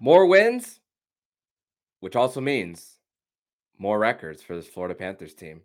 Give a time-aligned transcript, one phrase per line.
[0.00, 0.78] More wins,
[1.98, 2.98] which also means
[3.78, 5.62] more records for this Florida Panthers team.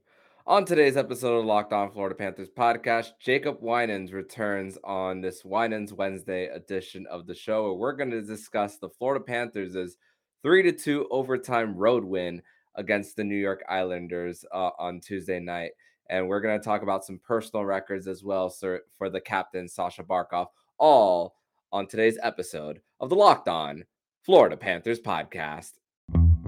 [0.48, 5.94] On today's episode of Locked On Florida Panthers podcast, Jacob Winans returns on this Winans
[5.94, 9.98] Wednesday edition of the show, where we're going to discuss the Florida Panthers'
[10.42, 12.42] 3 to 2 overtime road win
[12.74, 15.74] against the New York Islanders uh, on Tuesday night.
[16.10, 19.68] And we're going to talk about some personal records as well sir, for the captain,
[19.68, 20.48] Sasha Barkov,
[20.80, 21.36] all
[21.72, 23.84] on today's episode of the Locked On
[24.26, 25.72] Florida Panthers podcast.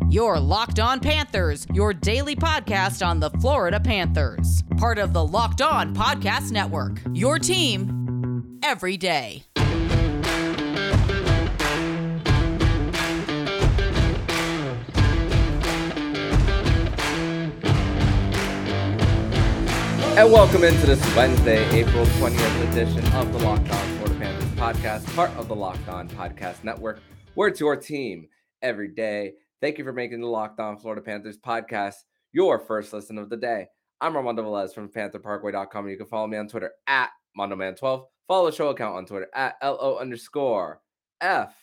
[0.09, 4.63] Your Locked On Panthers, your daily podcast on the Florida Panthers.
[4.77, 7.01] Part of the Locked On Podcast Network.
[7.11, 9.43] Your team every day.
[20.17, 25.13] And welcome into this Wednesday, April 20th edition of the Locked On Florida Panthers podcast,
[25.13, 27.01] part of the Locked On Podcast Network.
[27.35, 28.29] We're to your team
[28.61, 29.33] every day.
[29.59, 31.95] Thank you for making the Locked On Florida Panthers podcast
[32.31, 33.67] your first listen of the day.
[33.99, 35.89] I'm Armando Velez from PantherParkway.com.
[35.89, 38.05] You can follow me on Twitter at MondoMan12.
[38.29, 40.79] Follow the show account on Twitter at LO underscore
[41.19, 41.53] F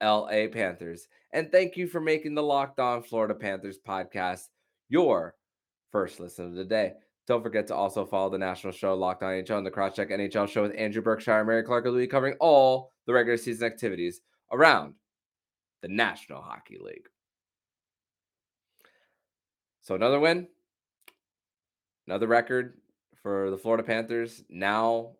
[0.00, 1.08] LA Panthers.
[1.32, 4.42] And thank you for making the Locked On Florida Panthers podcast
[4.88, 5.34] your
[5.90, 6.92] first listen of the day.
[7.26, 10.48] Don't forget to also follow the national show Locked On NHL and the Crosscheck NHL
[10.48, 14.20] show with Andrew Berkshire, Mary Clark, will be covering all the regular season activities
[14.52, 14.94] around
[15.80, 17.08] the National Hockey League.
[19.80, 20.46] So another win,
[22.06, 22.74] another record
[23.22, 24.44] for the Florida Panthers.
[24.48, 25.12] Now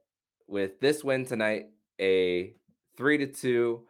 [0.47, 2.55] with this win tonight, a
[2.97, 3.87] three to two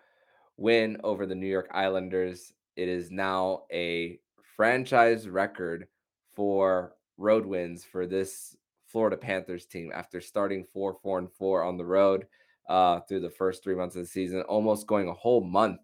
[0.56, 2.54] win over the New York Islanders.
[2.76, 4.18] It is now a
[4.56, 5.88] franchise record
[6.34, 11.76] for road wins for this Florida Panthers team after starting four, four, and four on
[11.76, 12.26] the road
[12.72, 15.80] uh, through the first three months of the season, almost going a whole month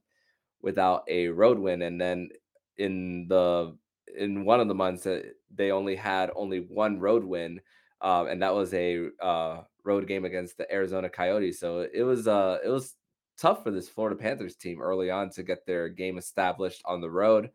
[0.63, 2.31] without a road win, and then
[2.79, 3.77] in the
[4.17, 5.21] in one of the months uh,
[5.55, 7.61] they only had only one road win,
[8.01, 11.61] uh, and that was a uh, road game against the Arizona Coyotes.
[11.61, 12.95] So it was uh it was
[13.37, 17.11] tough for this Florida Panthers team early on to get their game established on the
[17.11, 17.51] road,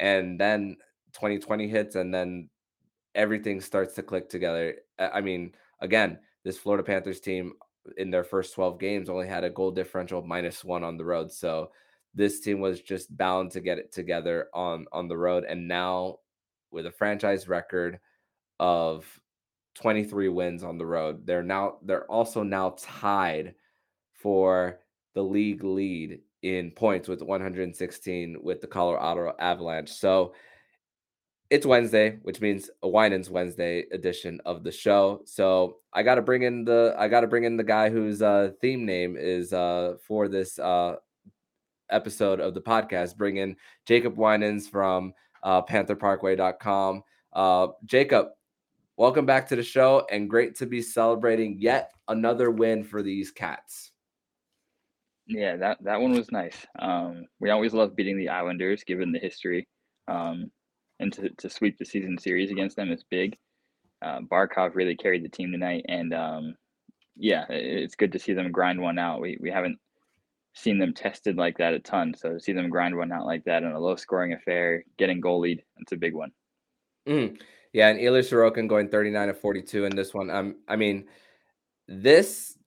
[0.00, 0.76] and then
[1.12, 2.50] 2020 hits, and then
[3.14, 4.74] everything starts to click together.
[4.98, 7.52] I mean, again, this Florida Panthers team
[7.96, 11.32] in their first 12 games only had a goal differential minus one on the road.
[11.32, 11.70] So
[12.14, 15.44] this team was just bound to get it together on on the road.
[15.44, 16.18] And now
[16.70, 18.00] with a franchise record
[18.58, 19.06] of
[19.76, 23.54] 23 wins on the road, they're now they're also now tied
[24.12, 24.80] for
[25.14, 29.90] the league lead in points with 116 with the Colorado Avalanche.
[29.90, 30.34] So
[31.50, 35.20] it's Wednesday, which means a Winans Wednesday edition of the show.
[35.24, 38.22] So I got to bring in the I got to bring in the guy whose
[38.22, 40.96] uh, theme name is uh, for this uh,
[41.90, 43.16] episode of the podcast.
[43.16, 45.12] Bring in Jacob Winans from
[45.42, 47.02] uh, PantherParkway.com.
[47.32, 48.28] Uh, Jacob,
[48.96, 53.32] welcome back to the show, and great to be celebrating yet another win for these
[53.32, 53.90] cats.
[55.26, 56.64] Yeah, that that one was nice.
[56.78, 59.66] Um, we always love beating the Islanders, given the history.
[60.06, 60.50] Um,
[61.00, 63.36] and to, to sweep the season series against them is big.
[64.02, 66.54] Uh, Barkov really carried the team tonight, and um,
[67.16, 69.20] yeah, it's good to see them grind one out.
[69.20, 69.78] We we haven't
[70.54, 73.44] seen them tested like that a ton, so to see them grind one out like
[73.44, 76.32] that in a low scoring affair, getting goal lead, it's a big one.
[77.06, 77.40] Mm.
[77.72, 80.28] Yeah, and Ilya Sorokin going 39 of 42 in this one.
[80.28, 81.06] Um, I mean,
[81.86, 82.58] this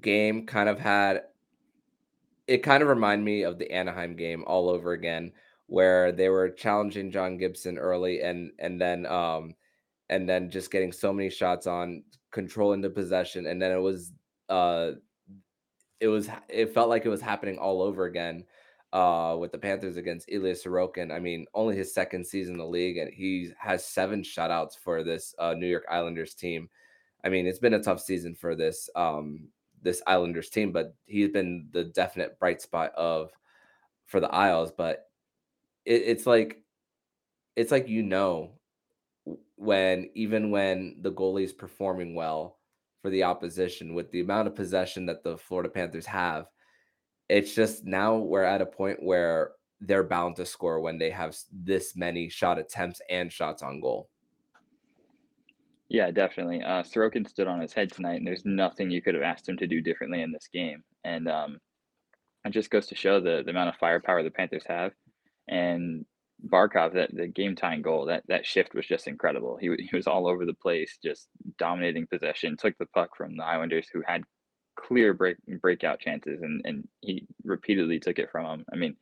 [0.00, 1.22] game kind of had
[2.46, 5.32] it kind of reminded me of the Anaheim game all over again
[5.68, 9.54] where they were challenging John Gibson early and and then um
[10.08, 12.02] and then just getting so many shots on
[12.32, 14.12] controlling the possession and then it was
[14.48, 14.92] uh
[16.00, 18.44] it was it felt like it was happening all over again
[18.94, 21.12] uh with the Panthers against Ilya Sorokin.
[21.12, 25.04] I mean, only his second season in the league and he has seven shutouts for
[25.04, 26.70] this uh New York Islanders team.
[27.24, 29.48] I mean, it's been a tough season for this um
[29.82, 33.30] this Islanders team, but he's been the definite bright spot of
[34.06, 35.07] for the Isles, but
[35.88, 36.62] it, it's like
[37.56, 38.52] it's like you know
[39.56, 42.58] when even when the goalie is performing well
[43.02, 46.46] for the opposition with the amount of possession that the Florida Panthers have,
[47.28, 51.36] it's just now we're at a point where they're bound to score when they have
[51.52, 54.08] this many shot attempts and shots on goal.
[55.88, 56.62] Yeah, definitely.
[56.62, 59.56] Uh, Sorokin stood on his head tonight, and there's nothing you could have asked him
[59.56, 60.82] to do differently in this game.
[61.04, 61.60] And um,
[62.44, 64.92] it just goes to show the, the amount of firepower the Panthers have
[65.48, 66.04] and
[66.46, 69.56] Barkov that the game tying goal that that shift was just incredible.
[69.60, 71.28] He he was all over the place, just
[71.58, 72.56] dominating possession.
[72.56, 74.22] Took the puck from the Islanders, who had
[74.76, 78.64] clear break breakout chances, and and he repeatedly took it from them.
[78.72, 78.96] I mean,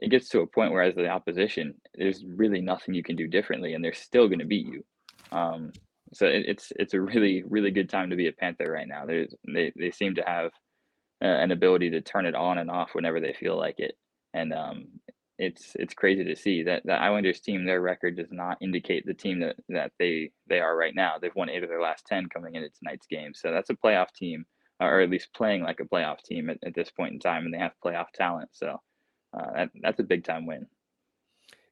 [0.00, 3.28] it gets to a point where as the opposition, there's really nothing you can do
[3.28, 4.84] differently, and they're still going to beat you.
[5.30, 5.72] Um,
[6.12, 9.06] so it, it's it's a really really good time to be a Panther right now.
[9.06, 10.46] There's they they seem to have
[11.22, 13.96] uh, an ability to turn it on and off whenever they feel like it,
[14.32, 14.86] and um,
[15.38, 19.14] it's it's crazy to see that the Islanders team their record does not indicate the
[19.14, 21.14] team that that they they are right now.
[21.20, 24.12] They've won eight of their last ten coming into tonight's game, so that's a playoff
[24.14, 24.44] team,
[24.80, 27.52] or at least playing like a playoff team at, at this point in time, and
[27.52, 28.50] they have playoff talent.
[28.52, 28.80] So
[29.36, 30.66] uh, that, that's a big time win.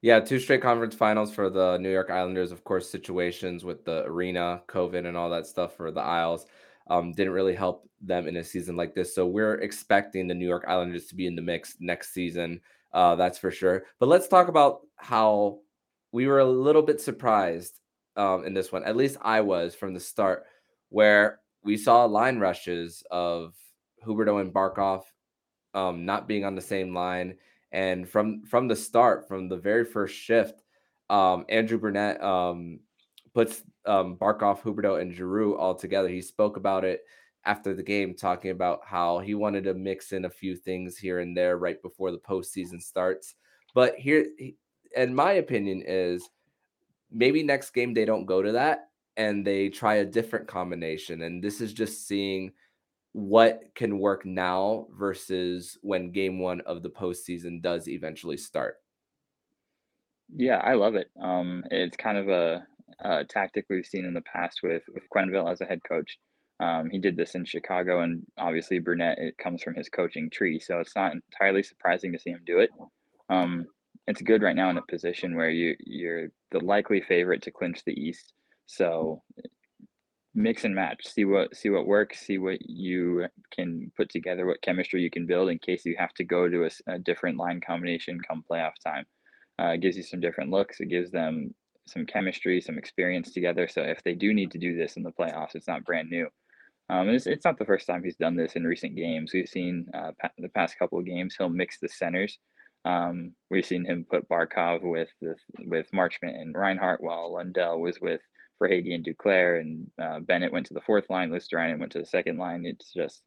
[0.01, 2.51] Yeah, two straight conference finals for the New York Islanders.
[2.51, 6.47] Of course, situations with the arena, COVID, and all that stuff for the Isles
[6.89, 9.15] um, didn't really help them in a season like this.
[9.15, 12.61] So we're expecting the New York Islanders to be in the mix next season.
[12.93, 13.85] Uh, that's for sure.
[13.99, 15.61] But let's talk about how
[16.13, 17.79] we were a little bit surprised
[18.17, 18.85] um, in this one.
[18.85, 20.45] At least I was from the start,
[20.91, 23.55] where we saw line rushes of
[24.07, 25.03] Huberdeau and Barkov
[25.75, 27.37] um, not being on the same line.
[27.73, 30.63] And from from the start, from the very first shift,
[31.09, 32.81] um, Andrew Brunette um,
[33.33, 36.09] puts um, Barkov, Huberdeau, and Giroux all together.
[36.09, 37.01] He spoke about it
[37.45, 41.21] after the game, talking about how he wanted to mix in a few things here
[41.21, 43.35] and there right before the postseason starts.
[43.75, 44.27] But here,
[44.97, 46.29] and my opinion, is
[47.11, 51.23] maybe next game they don't go to that and they try a different combination.
[51.23, 52.53] And this is just seeing
[53.13, 58.77] what can work now versus when game one of the postseason does eventually start.
[60.35, 61.11] Yeah, I love it.
[61.21, 62.67] Um, it's kind of a,
[63.01, 66.19] a tactic we've seen in the past with with Quenneville as a head coach.
[66.61, 69.19] Um, he did this in Chicago, and obviously Brunette.
[69.19, 72.61] It comes from his coaching tree, so it's not entirely surprising to see him do
[72.61, 72.71] it.
[73.29, 73.67] Um,
[74.07, 77.83] it's good right now in a position where you you're the likely favorite to clinch
[77.85, 78.33] the East.
[78.67, 79.23] So
[80.35, 84.63] mix and match see what see what works see what you can put together what
[84.63, 87.61] chemistry you can build in case you have to go to a, a different line
[87.61, 89.05] combination come playoff time
[89.61, 91.55] uh, it gives you some different looks it gives them
[91.87, 95.13] some chemistry some experience together so if they do need to do this in the
[95.13, 96.27] playoffs it's not brand new
[96.93, 99.87] um, it's, it's not the first time he's done this in recent games we've seen
[99.95, 102.39] uh, pa- the past couple of games he'll mix the centers
[102.85, 108.01] um, we've seen him put Barkov with with, with Marchment and Reinhart, while Lundell was
[108.01, 108.21] with
[108.61, 111.31] Verhaeghe and Duclair, and uh, Bennett went to the fourth line.
[111.31, 112.67] Luostarinen went to the second line.
[112.67, 113.23] It's just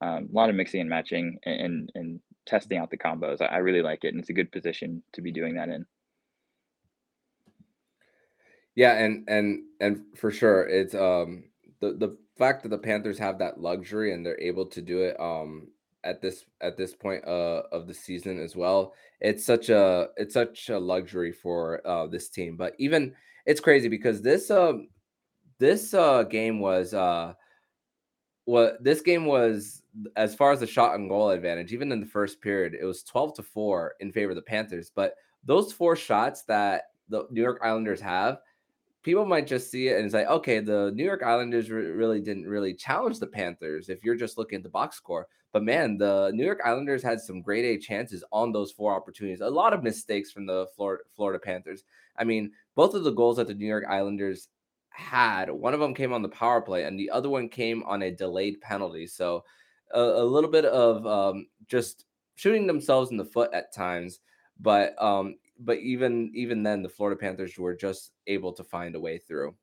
[0.00, 3.40] um, a lot of mixing and matching and, and, and testing out the combos.
[3.40, 5.86] I, I really like it, and it's a good position to be doing that in.
[8.76, 11.44] Yeah, and and and for sure, it's um
[11.80, 15.14] the the fact that the Panthers have that luxury and they're able to do it
[15.20, 15.68] um
[16.04, 18.94] at this at this point uh of the season as well.
[19.20, 22.56] It's such a it's such a luxury for uh this team.
[22.56, 23.14] But even
[23.44, 24.88] it's crazy because this um
[25.58, 27.34] this uh game was uh
[28.46, 29.82] what this game was
[30.16, 33.02] as far as the shot and goal advantage, even in the first period, it was
[33.02, 34.90] 12 to 4 in favor of the Panthers.
[34.94, 35.14] But
[35.44, 38.38] those four shots that the New York Islanders have,
[39.02, 42.46] people might just see it and say, okay, the New York Islanders re- really didn't
[42.46, 45.26] really challenge the Panthers if you're just looking at the box score.
[45.52, 49.40] But man, the New York Islanders had some great A chances on those four opportunities.
[49.40, 51.82] A lot of mistakes from the Florida, Florida Panthers.
[52.16, 54.48] I mean, both of the goals that the New York Islanders
[54.90, 58.02] had, one of them came on the power play, and the other one came on
[58.02, 59.06] a delayed penalty.
[59.06, 59.44] So
[59.92, 62.04] a, a little bit of um, just
[62.36, 64.20] shooting themselves in the foot at times.
[64.60, 69.00] But um, but even even then, the Florida Panthers were just able to find a
[69.00, 69.54] way through.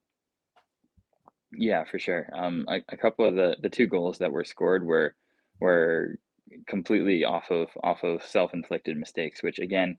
[1.51, 2.29] Yeah, for sure.
[2.33, 5.15] Um, a, a couple of the the two goals that were scored were
[5.59, 6.19] were
[6.67, 9.97] completely off of off of self-inflicted mistakes, which again,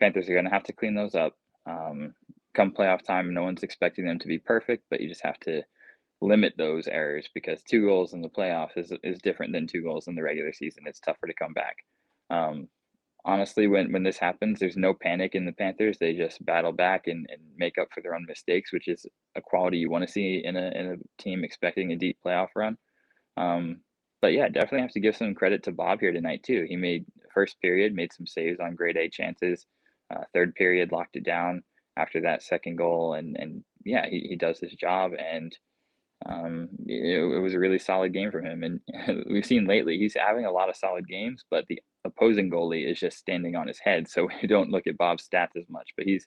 [0.00, 1.34] Panthers are going to have to clean those up.
[1.66, 2.14] Um,
[2.54, 5.62] come playoff time, no one's expecting them to be perfect, but you just have to
[6.20, 10.08] limit those errors because two goals in the playoffs is is different than two goals
[10.08, 10.84] in the regular season.
[10.86, 11.76] It's tougher to come back.
[12.30, 12.68] Um,
[13.28, 15.98] honestly, when when this happens, there's no panic in the Panthers.
[15.98, 19.06] They just battle back and, and make up for their own mistakes, which is
[19.36, 22.48] a quality you want to see in a in a team expecting a deep playoff
[22.56, 22.78] run.
[23.36, 23.82] Um,
[24.22, 26.66] but yeah, definitely have to give some credit to Bob here tonight too.
[26.68, 29.66] He made first period, made some saves on grade A chances.
[30.12, 31.62] Uh, third period, locked it down
[31.98, 35.56] after that second goal, and and yeah, he, he does his job, and
[36.26, 38.62] um, it, it was a really solid game from him.
[38.62, 42.90] And we've seen lately he's having a lot of solid games, but the opposing goalie
[42.90, 45.90] is just standing on his head, so we don't look at Bob's stats as much.
[45.96, 46.26] But he's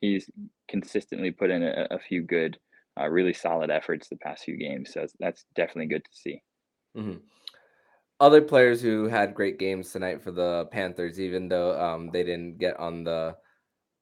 [0.00, 0.30] he's
[0.68, 2.58] consistently put in a, a few good,
[2.98, 4.92] uh, really solid efforts the past few games.
[4.92, 6.42] So that's definitely good to see.
[6.96, 7.18] Mm-hmm.
[8.18, 12.58] Other players who had great games tonight for the Panthers, even though um, they didn't
[12.58, 13.36] get on the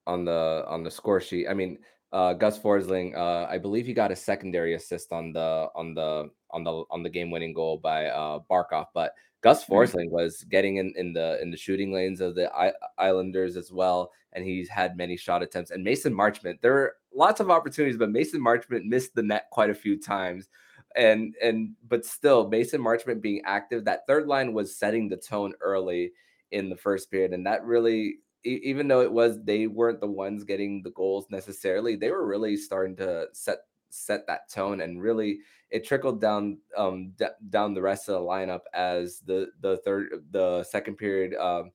[0.06, 1.46] on the on the score sheet.
[1.48, 1.78] I mean,
[2.12, 6.30] uh, Gus Forsling, uh, I believe he got a secondary assist on the on the
[6.50, 9.12] on the on the game winning goal by uh, Barkov, but
[9.42, 9.68] Gus Mhm.
[9.68, 13.70] Forsling was getting in, in the in the shooting lanes of the I- Islanders as
[13.70, 15.70] well, and he's had many shot attempts.
[15.70, 19.70] And Mason Marchment, there were lots of opportunities, but Mason Marchment missed the net quite
[19.70, 20.48] a few times.
[20.96, 25.52] And and but still, Mason Marchment being active, that third line was setting the tone
[25.60, 26.12] early
[26.50, 30.44] in the first period, and that really even though it was they weren't the ones
[30.44, 33.58] getting the goals necessarily, they were really starting to set
[33.90, 35.40] set that tone and really
[35.70, 40.24] it trickled down um d- down the rest of the lineup as the the third
[40.30, 41.70] the second period um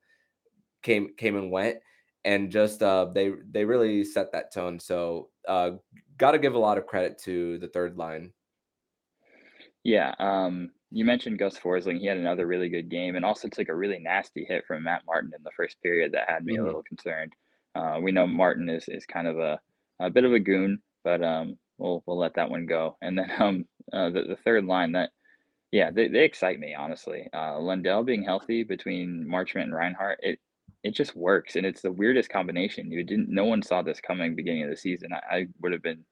[0.83, 1.79] came came and went
[2.23, 4.79] and just uh they they really set that tone.
[4.79, 5.71] So uh
[6.17, 8.31] got to give a lot of credit to the third line.
[9.83, 11.99] Yeah, um, you mentioned Gus Forsling.
[11.99, 15.03] He had another really good game and also took a really nasty hit from Matt
[15.07, 16.65] Martin in the first period that had me a Mhm.
[16.65, 17.33] little concerned.
[17.75, 19.59] Uh, we know Martin is is kind of a
[19.99, 22.97] a bit of a goon, but um, we'll we'll let that one go.
[23.01, 25.11] And then um, uh, the the third line that
[25.71, 27.29] yeah, they, they excite me honestly.
[27.33, 30.39] Uh, Lundell being healthy between Marchment and Reinhart, it
[30.83, 32.91] it just works, and it's the weirdest combination.
[32.91, 35.13] You didn't, no one saw this coming beginning of the season.
[35.13, 36.05] I, I would have been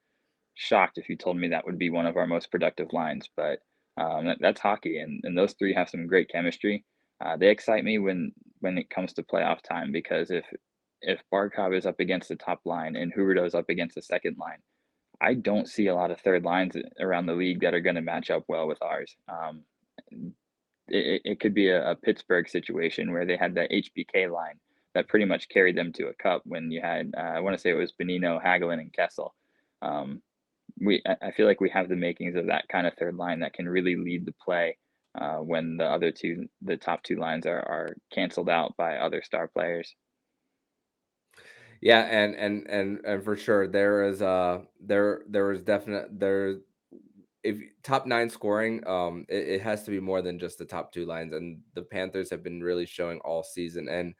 [0.55, 3.59] shocked if you told me that would be one of our most productive lines, but
[3.97, 6.85] um, that, that's hockey, and, and those three have some great chemistry.
[7.23, 8.31] Uh, they excite me when
[8.61, 10.45] when it comes to playoff time because if
[11.01, 14.37] if Barkov is up against the top line and Huberdeau is up against the second
[14.37, 14.59] line,
[15.19, 18.01] I don't see a lot of third lines around the league that are going to
[18.01, 19.15] match up well with ours.
[19.27, 19.63] Um,
[20.87, 24.59] it, it could be a, a Pittsburgh situation where they had that HBK line
[24.93, 27.61] that pretty much carried them to a cup when you had uh, I want to
[27.61, 29.33] say it was Bonino, Hagelin, and Kessel.
[29.81, 30.21] Um,
[30.79, 33.53] we I feel like we have the makings of that kind of third line that
[33.53, 34.77] can really lead the play
[35.19, 39.21] uh, when the other two, the top two lines are are canceled out by other
[39.21, 39.95] star players.
[41.81, 46.57] Yeah, and and and and for sure there is uh there there is definite there
[47.43, 50.93] if top nine scoring, um, it, it has to be more than just the top
[50.93, 53.89] two lines, and the Panthers have been really showing all season.
[53.89, 54.13] And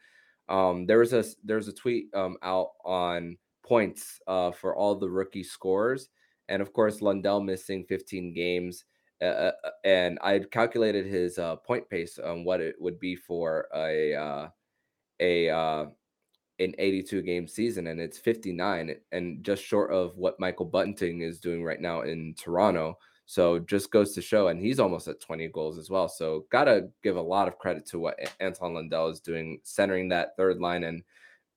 [0.50, 4.96] um, there was a there was a tweet um out on points uh for all
[4.96, 6.10] the rookie scores,
[6.52, 8.86] and of course Lundell missing 15 games.
[9.22, 13.16] Uh, uh, uh, and I calculated his uh, point pace on what it would be
[13.16, 14.50] for a uh,
[15.20, 15.86] a uh,
[16.60, 21.40] an 82 game season and it's 59 and just short of what Michael Bunting is
[21.40, 22.98] doing right now in Toronto.
[23.28, 26.10] So just goes to show, and he's almost at 20 goals as well.
[26.10, 30.36] So gotta give a lot of credit to what Anton Lundell is doing, centering that
[30.36, 31.02] third line and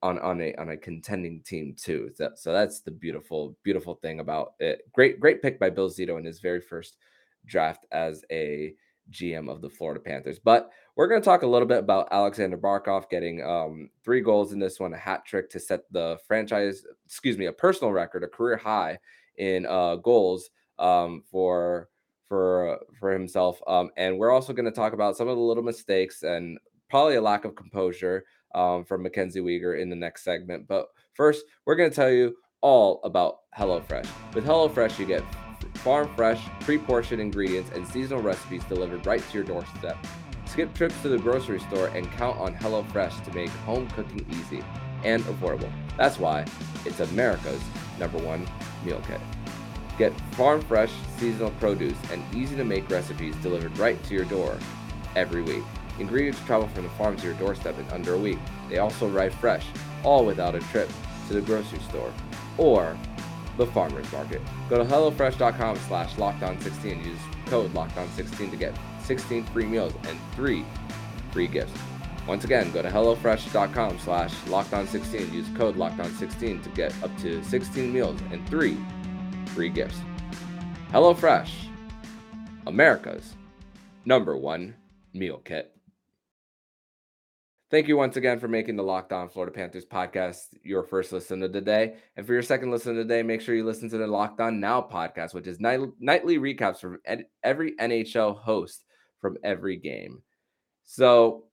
[0.04, 2.10] on on a on a contending team too.
[2.14, 4.82] So, so that's the beautiful beautiful thing about it.
[4.92, 6.98] Great great pick by Bill Zito in his very first
[7.46, 8.74] draft as a
[9.10, 10.38] GM of the Florida Panthers.
[10.38, 14.52] But we're going to talk a little bit about Alexander Barkov getting um, three goals
[14.52, 18.22] in this one, a hat trick to set the franchise, excuse me, a personal record,
[18.22, 18.98] a career high
[19.38, 21.88] in uh, goals um, for
[22.28, 23.58] for for himself.
[23.66, 26.58] Um, and we're also going to talk about some of the little mistakes and
[26.90, 30.66] probably a lack of composure um, from Mackenzie Weegar in the next segment.
[30.68, 34.06] But first, we're going to tell you all about HelloFresh.
[34.34, 35.22] With HelloFresh, you get
[35.78, 39.98] farm fresh, pre portioned ingredients and seasonal recipes delivered right to your doorstep.
[40.46, 44.62] Skip trips to the grocery store and count on HelloFresh to make home cooking easy
[45.04, 45.70] and affordable.
[45.96, 46.44] That's why
[46.84, 47.62] it's America's
[47.98, 48.46] number one
[48.84, 49.20] meal kit.
[49.98, 54.58] Get farm fresh, seasonal produce and easy to make recipes delivered right to your door
[55.14, 55.62] every week.
[55.98, 58.38] Ingredients travel from the farm to your doorstep in under a week.
[58.68, 59.66] They also arrive fresh,
[60.02, 60.90] all without a trip
[61.28, 62.12] to the grocery store
[62.58, 62.96] or
[63.56, 64.40] the farmer's market.
[64.68, 66.92] Go to HelloFresh.com slash lockdown16.
[66.92, 70.64] and Use code lockdown16 to get 16 free meals and three
[71.30, 71.72] free gifts.
[72.26, 75.22] Once again, go to HelloFresh.com slash lockdown16.
[75.22, 78.76] and Use code lockdown16 to get up to 16 meals and three
[79.48, 80.00] free gifts.
[80.90, 81.50] HelloFresh,
[82.66, 83.34] America's
[84.04, 84.74] number one
[85.12, 85.73] meal kit.
[87.74, 91.42] Thank you once again for making the Locked On Florida Panthers podcast your first listen
[91.42, 91.96] of the day.
[92.16, 94.40] And for your second listen of the day, make sure you listen to the Locked
[94.40, 98.84] On Now podcast, which is night- nightly recaps from ed- every NHL host
[99.20, 100.22] from every game.
[100.84, 101.46] So,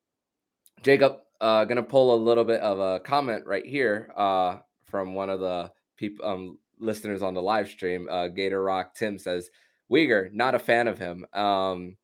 [0.84, 4.60] Jacob, uh, gonna pull a little bit of a comment right here uh,
[4.92, 8.08] from one of the people um, listeners on the live stream.
[8.08, 9.50] Uh, Gator Rock Tim says,
[9.92, 11.98] "Weegar, not a fan of him." Um,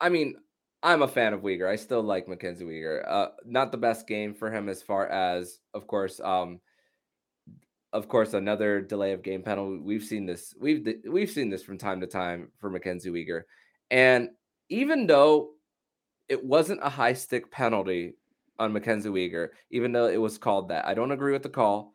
[0.00, 0.36] I mean,
[0.86, 1.68] I'm a fan of Weegar.
[1.68, 3.04] I still like Mackenzie Weegar.
[3.06, 6.60] Uh, not the best game for him as far as, of course, um,
[7.92, 9.78] of course, another delay of game penalty.
[9.82, 10.54] We've seen this.
[10.60, 13.42] We've we've seen this from time to time for Mackenzie Weegar,
[13.90, 14.30] and
[14.68, 15.52] even though
[16.28, 18.14] it wasn't a high stick penalty
[18.58, 21.94] on Mackenzie Weegar, even though it was called that, I don't agree with the call.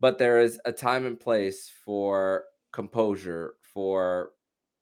[0.00, 4.32] but there is a time and place for composure, for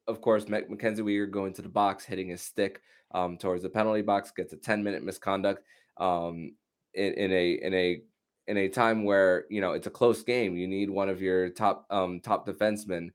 [0.07, 2.81] of course, Mackenzie Weegar going to the box, hitting his stick
[3.13, 5.63] um, towards the penalty box, gets a 10 minute misconduct
[5.99, 6.55] um,
[6.95, 8.03] in, in, a in a
[8.47, 10.57] in a time where you know it's a close game.
[10.57, 13.09] You need one of your top um, top defensemen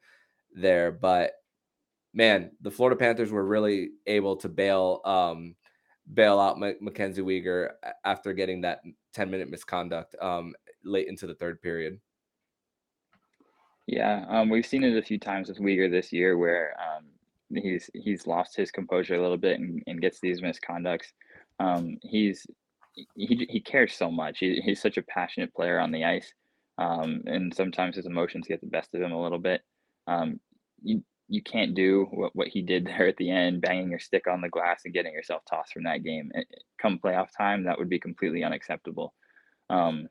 [0.54, 1.34] there, but
[2.14, 5.56] man, the Florida Panthers were really able to bail um,
[6.14, 7.72] bail out M- Mackenzie Weegar
[8.04, 8.82] after getting that
[9.14, 10.54] 10 minute misconduct um,
[10.84, 12.00] late into the third period.
[13.92, 17.06] Yeah, um, we've seen it a few times with Weegar this year where um,
[17.50, 21.08] he's he's lost his composure a little bit and, and gets these misconducts.
[21.60, 22.46] Um, he's
[22.94, 24.38] he, he cares so much.
[24.40, 26.32] He, he's such a passionate player on the ice,
[26.78, 29.62] um, and sometimes his emotions get the best of him a little bit.
[30.06, 30.40] Um,
[30.84, 34.28] you you can't do what, what he did there at the end, banging your stick
[34.28, 36.32] on the glass and getting yourself tossed from that game.
[36.80, 39.16] Come playoff time, that would be completely unacceptable.
[39.68, 40.10] Um,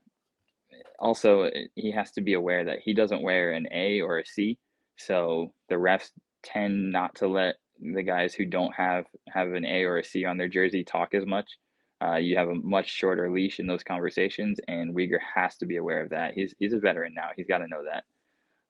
[0.99, 4.27] also eh, he has to be aware that he doesn't wear an A or a
[4.27, 4.59] C,
[4.97, 6.11] so the refs
[6.43, 10.25] tend not to let the guys who don't have have an A or a C
[10.25, 11.51] on their jersey talk as much.
[12.03, 15.77] Uh, you have a much shorter leash in those conversations, and Weegar has to be
[15.77, 16.35] aware of that.
[16.35, 18.05] He's he's a veteran now; he's got to know that.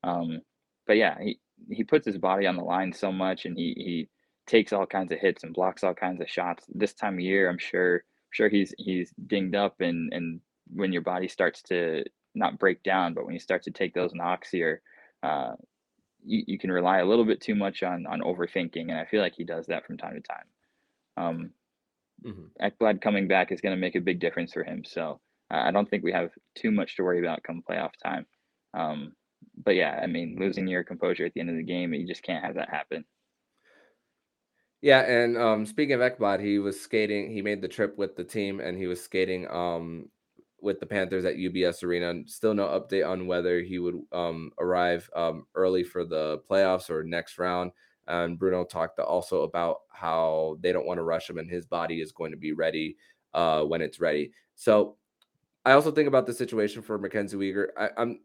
[0.08, 0.40] Um,
[0.86, 1.38] but yeah, he
[1.70, 4.08] he puts his body on the line so much, and he he
[4.46, 6.64] takes all kinds of hits and blocks all kinds of shots.
[6.68, 10.40] This time of year, I'm sure I'm sure he's he's dinged up, and and
[10.72, 12.04] when your body starts to
[12.34, 14.82] not break down, but when you start to take those knocks here,
[15.22, 15.52] uh,
[16.24, 19.20] you, you can rely a little bit too much on on overthinking, and I feel
[19.20, 20.44] like he does that from time to time.
[21.16, 21.50] Um,
[22.24, 22.64] mm-hmm.
[22.64, 25.20] Ekblad coming back is going to make a big difference for him, so
[25.50, 28.26] uh, I don't think we have too much to worry about come playoff time.
[28.74, 29.12] Um,
[29.64, 32.22] but yeah, I mean, losing your composure at the end of the game, you just
[32.22, 33.04] can't have that happen.
[34.80, 37.32] Yeah, and um, speaking of Ekblad, he was skating.
[37.32, 40.08] He made the trip with the team, and he was skating um,
[40.60, 42.14] with the Panthers at UBS Arena.
[42.26, 47.02] Still no update on whether he would um, arrive um, early for the playoffs or
[47.04, 47.72] next round.
[48.06, 52.00] And Bruno talked also about how they don't want to rush him and his body
[52.00, 52.96] is going to be ready
[53.34, 54.32] uh, when it's ready.
[54.54, 54.96] So
[55.64, 57.68] I also think about the situation for Mackenzie Weegar.
[57.76, 58.20] I, am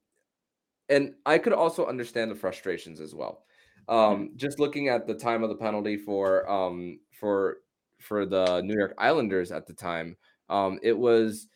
[0.89, 3.43] and I could also understand the frustrations as well.
[3.89, 4.37] Um, mm-hmm.
[4.37, 7.57] just looking at the time of the penalty for um, for
[7.99, 10.15] for the New York Islanders at the time,
[10.49, 11.47] um, it was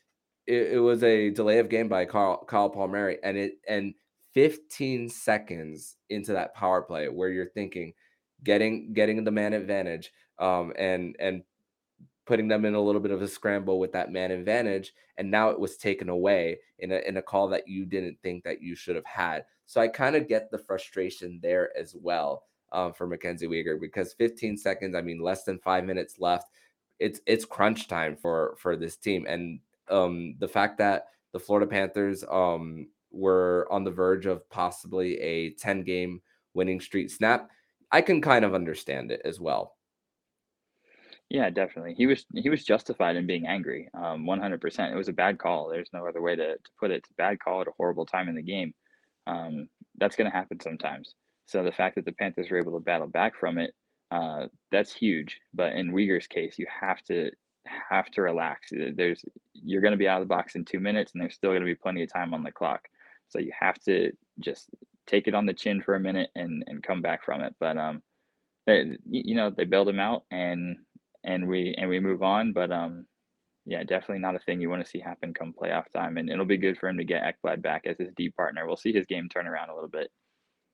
[0.47, 3.93] it, it, was a delay of game by Carl, Kyle Palmieri, and it and
[4.33, 7.93] 15 seconds into that power play where you're thinking
[8.43, 11.43] getting getting the man advantage um, and and
[12.25, 15.49] putting them in a little bit of a scramble with that man advantage and now
[15.49, 18.75] it was taken away in a, in a call that you didn't think that you
[18.75, 19.45] should have had.
[19.65, 24.13] So i kind of get the frustration there as well um, for mackenzie weegar because
[24.13, 26.51] 15 seconds i mean less than five minutes left
[26.99, 31.67] it's it's crunch time for for this team and um, the fact that the Florida
[31.67, 36.21] Panthers um, were on the verge of possibly a 10 game
[36.53, 37.49] winning streak snap,
[37.91, 39.75] I can kind of understand it as well.
[41.29, 41.93] Yeah, definitely.
[41.93, 43.89] He was he was justified in being angry.
[43.93, 44.91] Um, 100%.
[44.91, 45.67] It was a bad call.
[45.67, 46.97] There's no other way to, to put it.
[46.97, 48.73] It's a bad call at a horrible time in the game.
[49.25, 51.15] Um, that's going to happen sometimes.
[51.45, 53.73] So the fact that the Panthers were able to battle back from it,
[54.09, 55.39] uh, that's huge.
[55.53, 57.31] But in Weegar's case, you have to
[57.89, 58.71] have to relax.
[58.71, 61.51] There's you're going to be out of the box in two minutes, and there's still
[61.51, 62.87] going to be plenty of time on the clock.
[63.29, 64.69] So you have to just
[65.05, 67.55] take it on the chin for a minute and and come back from it.
[67.59, 68.01] But um,
[68.65, 70.77] they, you know they bailed him out, and
[71.23, 72.53] and we and we move on.
[72.53, 73.05] But um,
[73.65, 76.45] yeah, definitely not a thing you want to see happen come playoff time, and it'll
[76.45, 78.65] be good for him to get Ekblad back as his D partner.
[78.65, 80.09] We'll see his game turn around a little bit.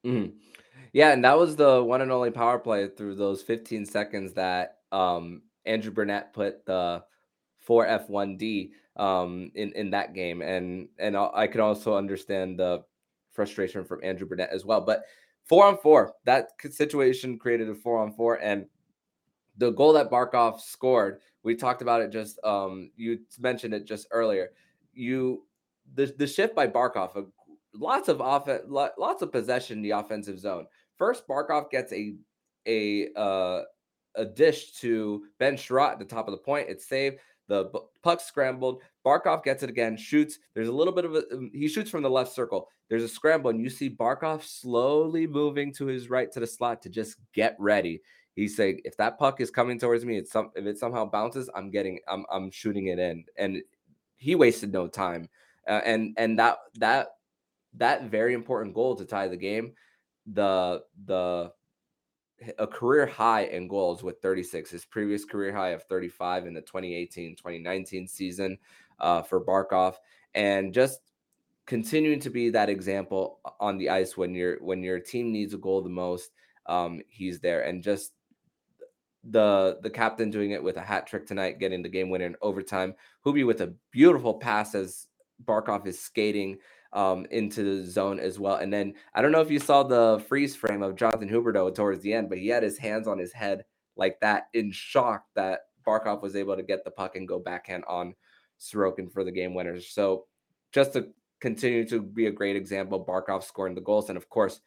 [0.06, 0.36] Mm-hmm.
[0.92, 4.78] Yeah, and that was the one and only power play through those 15 seconds that
[4.92, 7.04] um Andrew Brunette put the
[7.60, 12.84] four F1D um, in in that game, and and I can also understand the
[13.32, 14.82] frustration from Andrew Brunette as well.
[14.82, 15.04] But
[15.46, 18.66] four on four, that situation created a four on four, and
[19.58, 24.08] the goal that Barkov scored, we talked about it just um, you mentioned it just
[24.12, 24.52] earlier.
[24.94, 25.46] You
[25.96, 27.22] the the shift by Barkov, uh,
[27.74, 30.68] lots of offense, lots of possession in the offensive zone.
[30.98, 32.16] First, Barkov gets a
[32.66, 33.62] a uh,
[34.16, 36.70] a dish to Ben Chiarot at the top of the point.
[36.70, 37.18] It's saved.
[37.48, 37.66] The
[38.04, 38.82] puck scrambled.
[39.06, 40.40] Barkov gets it again, shoots.
[40.54, 42.70] There's a little bit of a um, he shoots from the left circle.
[42.90, 46.82] There's a scramble, and you see Barkov slowly moving to his right to the slot
[46.84, 48.02] to just get ready.
[48.36, 51.50] He's saying, if that puck is coming towards me, it's some if it somehow bounces,
[51.54, 53.26] I'm getting I'm I'm shooting it in.
[53.38, 53.62] And
[54.16, 55.30] he wasted no time.
[55.68, 57.10] Uh, and and that that
[57.76, 59.74] that very important goal to tie the game,
[60.26, 61.52] the the
[62.60, 66.62] a career high in goals with 36, his previous career high of 35 in the
[66.62, 68.58] 2018 2019 season
[69.00, 69.96] uh, for Barkov.
[70.34, 71.00] And just
[71.66, 75.58] continuing to be that example on the ice when your when your team needs a
[75.58, 76.32] goal the most.
[76.66, 78.14] Um, he's there, and just
[79.24, 82.36] the the captain doing it with a hat trick tonight, getting the game winner in
[82.42, 82.96] overtime.
[83.26, 85.08] Hubie with a beautiful pass as
[85.46, 86.58] Barkov is skating
[86.94, 88.56] um, into the zone as well.
[88.56, 92.02] And then I don't know if you saw the freeze frame of Jonathan Huberdeau towards
[92.02, 95.62] the end, but he had his hands on his head like that in shock that
[95.86, 98.16] Barkov was able to get the puck and go backhand on
[98.60, 99.90] Sorokin for the game winners.
[99.90, 100.26] So
[100.72, 101.10] just to
[101.42, 104.62] continue to be a great example, Barkov scoring the goals, and of course,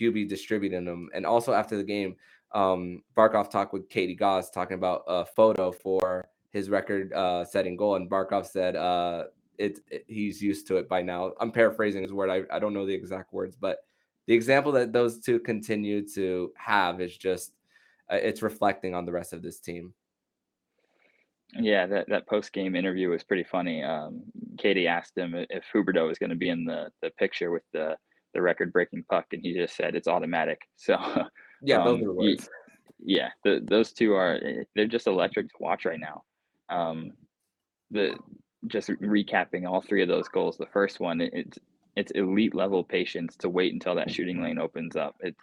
[0.00, 1.08] Hubie distributing them.
[1.14, 2.16] And also after the game,
[2.52, 7.76] um, Barkov talked with Katie Goss talking about a photo for his record uh, setting
[7.76, 9.24] goal, and Barkov said uh,
[9.58, 11.32] it, it, he's used to it by now.
[11.40, 12.30] I'm paraphrasing his word.
[12.30, 13.78] I, I don't know the exact words, but
[14.26, 17.52] the example that those two continue to have is just
[18.10, 19.94] uh, it's reflecting on the rest of this team.
[21.56, 23.82] Yeah, that, that post game interview was pretty funny.
[23.82, 24.22] Um,
[24.58, 27.96] Katie asked him if Huberdeau was going to be in the, the picture with the,
[28.32, 30.60] the record breaking puck, and he just said it's automatic.
[30.76, 30.96] So
[31.62, 32.48] yeah, um, those are the words.
[32.98, 36.22] yeah, the, those two are eh, they're just electric to watch right now.
[36.68, 37.12] Um,
[37.90, 38.18] the
[38.66, 40.56] just recapping all three of those goals.
[40.56, 41.58] The first one, it's
[41.96, 45.16] it's elite level patience to wait until that shooting lane opens up.
[45.20, 45.40] It's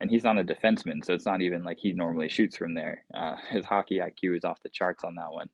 [0.00, 3.04] and he's not a defenseman, so it's not even like he normally shoots from there.
[3.14, 5.48] Uh, his hockey IQ is off the charts on that one.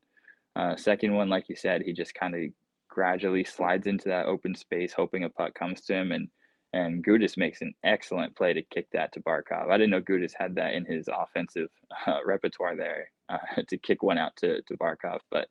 [0.55, 2.41] Uh, second one, like you said, he just kind of
[2.89, 6.29] gradually slides into that open space, hoping a puck comes to him, and
[6.73, 9.71] and Gudas makes an excellent play to kick that to Barkov.
[9.71, 11.69] I didn't know Gudas had that in his offensive
[12.07, 15.49] uh, repertoire there uh, to kick one out to to Barkov, but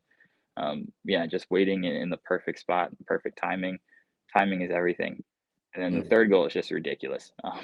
[0.57, 3.77] um, yeah, just waiting in, in, the perfect spot, perfect timing.
[4.33, 5.23] Timing is everything.
[5.73, 6.09] And then the mm.
[6.09, 7.31] third goal is just ridiculous.
[7.43, 7.59] Um,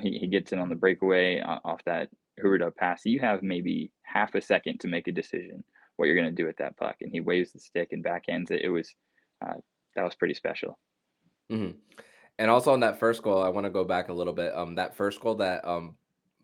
[0.00, 2.08] he, he, gets in on the breakaway off that
[2.42, 3.04] Huberdeau pass.
[3.04, 5.64] You have maybe half a second to make a decision
[5.96, 8.50] what you're going to do with that puck, and he waves the stick and backhands
[8.50, 8.62] it.
[8.62, 8.94] It was
[9.44, 9.54] uh,
[9.94, 10.78] that was pretty special.
[11.52, 11.76] Mm-hmm.
[12.38, 14.54] And also on that first goal, I want to go back a little bit.
[14.54, 15.96] Um, that first goal that um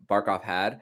[0.07, 0.81] Barkov had,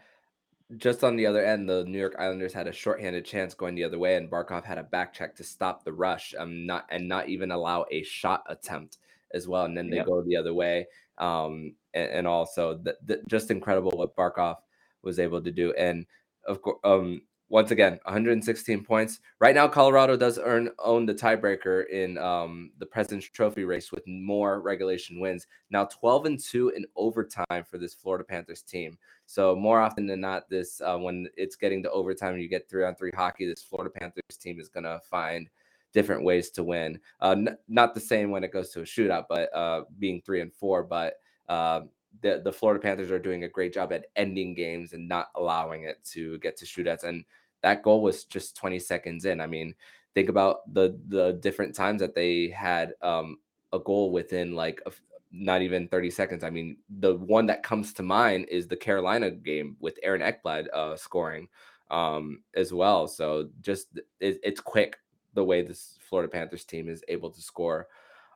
[0.78, 3.84] just on the other end, the New York Islanders had a shorthanded chance going the
[3.84, 7.08] other way, and Barkov had a back check to stop the rush, um, not and
[7.08, 8.98] not even allow a shot attempt
[9.34, 9.66] as well.
[9.66, 10.08] And then they yep.
[10.08, 10.88] go the other way,
[11.20, 12.82] um, and, and also
[13.28, 14.58] just incredible what Barkov
[15.04, 15.72] was able to do.
[15.74, 16.06] And
[16.48, 19.20] of course, um, once again, 116 points.
[19.40, 24.04] Right now, Colorado does earn own the tiebreaker in um, the President's Trophy race with
[24.08, 25.46] more regulation wins.
[25.70, 28.98] Now, 12 and two in overtime for this Florida Panthers team.
[29.26, 32.70] So more often than not, this uh, when it's getting to overtime and you get
[32.70, 35.50] three on three hockey, this Florida Panthers team is gonna find
[35.94, 37.00] different ways to win.
[37.22, 40.42] Uh, n- not the same when it goes to a shootout, but uh, being three
[40.42, 41.16] and four, but.
[41.48, 41.82] Uh,
[42.22, 45.84] the, the Florida Panthers are doing a great job at ending games and not allowing
[45.84, 47.04] it to get to shootouts.
[47.04, 47.26] And
[47.62, 49.42] that goal was just 20 seconds in.
[49.42, 49.76] I mean,
[50.14, 53.38] think about the the different times that they had um,
[53.74, 54.92] a goal within like a,
[55.32, 56.44] not even 30 seconds.
[56.44, 60.68] I mean, the one that comes to mind is the Carolina game with Aaron Ekblad
[60.74, 61.48] uh, scoring
[61.92, 63.08] um, as well.
[63.08, 64.98] So just it, it's quick
[65.34, 67.88] the way this Florida Panthers team is able to score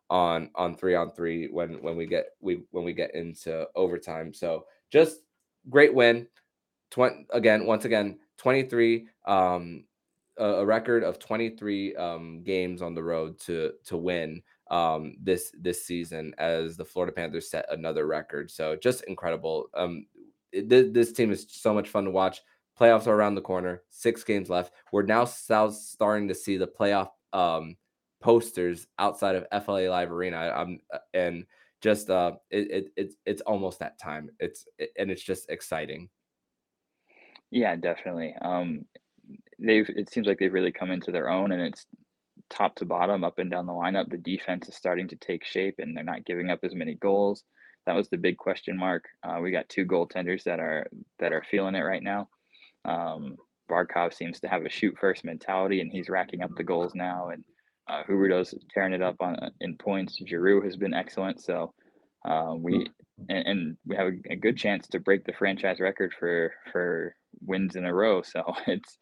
[0.09, 4.33] on on three on three when when we get we when we get into overtime.
[4.33, 5.21] So just
[5.69, 6.27] great win.
[6.91, 9.83] 20 again, once again, 23 um
[10.37, 15.51] a, a record of 23 um games on the road to to win um this
[15.59, 18.51] this season as the Florida Panthers set another record.
[18.51, 19.67] So just incredible.
[19.73, 20.05] Um
[20.51, 22.41] it, this team is so much fun to watch.
[22.79, 23.83] Playoffs are around the corner.
[23.89, 24.73] Six games left.
[24.91, 27.75] We're now starting to see the playoff um
[28.21, 30.37] posters outside of FLA Live Arena.
[30.37, 31.45] I'm uh, and
[31.81, 34.29] just uh it, it it's it's almost that time.
[34.39, 36.09] It's it, and it's just exciting.
[37.51, 38.35] Yeah, definitely.
[38.41, 38.85] Um
[39.59, 41.85] they've it seems like they've really come into their own and it's
[42.49, 44.09] top to bottom up and down the lineup.
[44.09, 47.43] The defense is starting to take shape and they're not giving up as many goals.
[47.85, 49.05] That was the big question mark.
[49.23, 50.87] Uh, we got two goaltenders that are
[51.19, 52.29] that are feeling it right now.
[52.85, 53.37] Um,
[53.69, 57.29] Barkov seems to have a shoot first mentality and he's racking up the goals now
[57.29, 57.43] and
[57.89, 60.19] uh, Huberdeau's tearing it up on in points.
[60.27, 61.41] Giroux has been excellent.
[61.41, 61.73] So
[62.27, 62.87] uh, we
[63.29, 67.15] and, and, we have a, a, good chance to break the franchise record for for
[67.41, 68.21] wins in a row.
[68.21, 68.97] So it's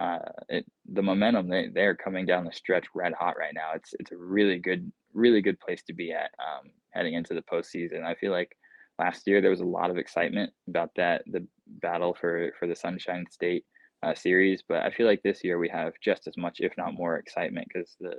[0.00, 3.72] uh, it, the momentum they they're coming down the stretch red hot right now.
[3.74, 7.42] It's it's a really good really good place to be at um, heading into the
[7.42, 8.02] postseason.
[8.04, 8.56] I feel like
[8.98, 12.74] last year there was a lot of excitement about that the battle for for the
[12.74, 13.64] Sunshine State
[14.02, 14.62] uh, series.
[14.66, 17.68] But I feel like this year we have just as much, if not more, excitement
[17.72, 18.14] because the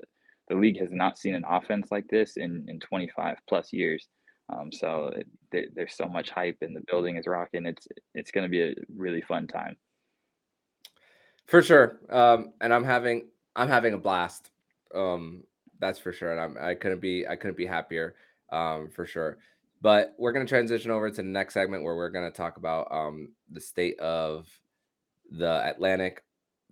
[0.49, 4.07] the league has not seen an offense like this in in 25 plus years.
[4.53, 7.65] Um, so it, there's so much hype and the building is rocking.
[7.65, 9.77] It's it's going to be a really fun time.
[11.47, 14.51] For sure, um, and I'm having I'm having a blast.
[14.95, 15.43] Um,
[15.79, 16.31] that's for sure.
[16.31, 18.15] And I'm, I couldn't be I couldn't be happier
[18.51, 19.37] um, for sure.
[19.81, 23.33] But we're gonna transition over to the next segment where we're gonna talk about um,
[23.51, 24.47] the state of
[25.31, 26.23] the Atlantic,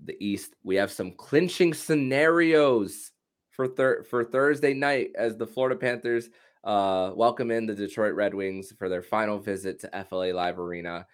[0.06, 0.56] the East.
[0.64, 3.12] We have some clinching scenarios
[3.52, 6.30] for thir- for Thursday night as the Florida Panthers
[6.64, 11.08] uh, welcome in the Detroit Red Wings for their final visit to FLA Live Arena,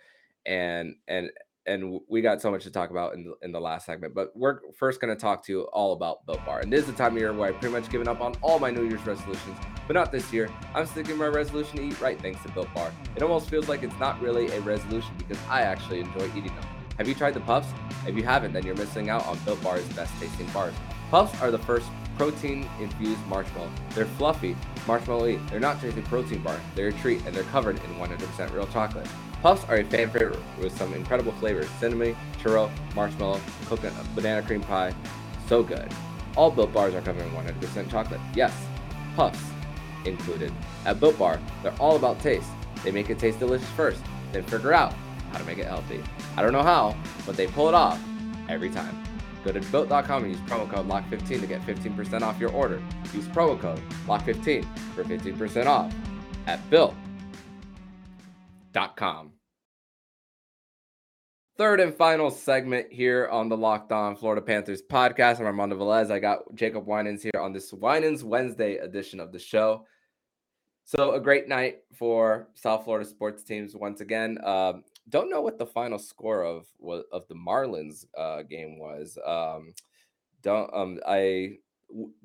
[0.46, 1.30] and and
[1.66, 4.14] and we got so much to talk about in the, in the last segment.
[4.14, 6.88] But we're first going to talk to you all about Built Bar, and this is
[6.88, 9.06] the time of year where I pretty much given up on all my New Year's
[9.06, 10.50] resolutions, but not this year.
[10.74, 12.92] I'm sticking my resolution to eat right thanks to Built Bar.
[13.16, 16.66] It almost feels like it's not really a resolution because I actually enjoy eating them.
[16.98, 17.68] Have you tried the puffs?
[18.08, 20.74] If you haven't, then you're missing out on Built Bar's best tasting bars.
[21.12, 21.88] Puffs are the first
[22.18, 23.70] protein infused marshmallow.
[23.94, 25.50] They're fluffy, marshmallowy.
[25.50, 28.68] They're not just a protein bar, they're a treat, and they're covered in 100% real
[28.68, 29.08] chocolate.
[29.42, 34.62] Puffs are a fan favorite with some incredible flavors cinnamon, churro, marshmallow, coconut, banana cream
[34.62, 34.94] pie.
[35.48, 35.92] So good.
[36.36, 38.20] All Built Bars are covered in 100% chocolate.
[38.34, 38.54] Yes,
[39.16, 39.40] Puffs
[40.06, 40.52] included.
[40.86, 42.50] At Built Bar, they're all about taste.
[42.84, 44.94] They make it taste delicious first, then figure out
[45.32, 46.02] how to make it healthy.
[46.38, 48.00] I don't know how, but they pull it off
[48.50, 49.04] every time.
[49.46, 52.82] Go to built.com and use promo code LOCK15 to get 15% off your order.
[53.14, 55.94] Use promo code LOCK15 for 15% off
[56.48, 56.96] at built.com.
[61.58, 65.40] Third and final segment here on the Locked On Florida Panthers podcast.
[65.40, 66.12] I'm Armando Velez.
[66.12, 69.86] I got Jacob Winans here on this Winans Wednesday edition of the show.
[70.84, 74.38] So, a great night for South Florida sports teams once again.
[74.44, 76.66] Um, don't know what the final score of
[77.12, 79.18] of the Marlins uh, game was.
[79.26, 79.74] Um,
[80.42, 81.58] don't um I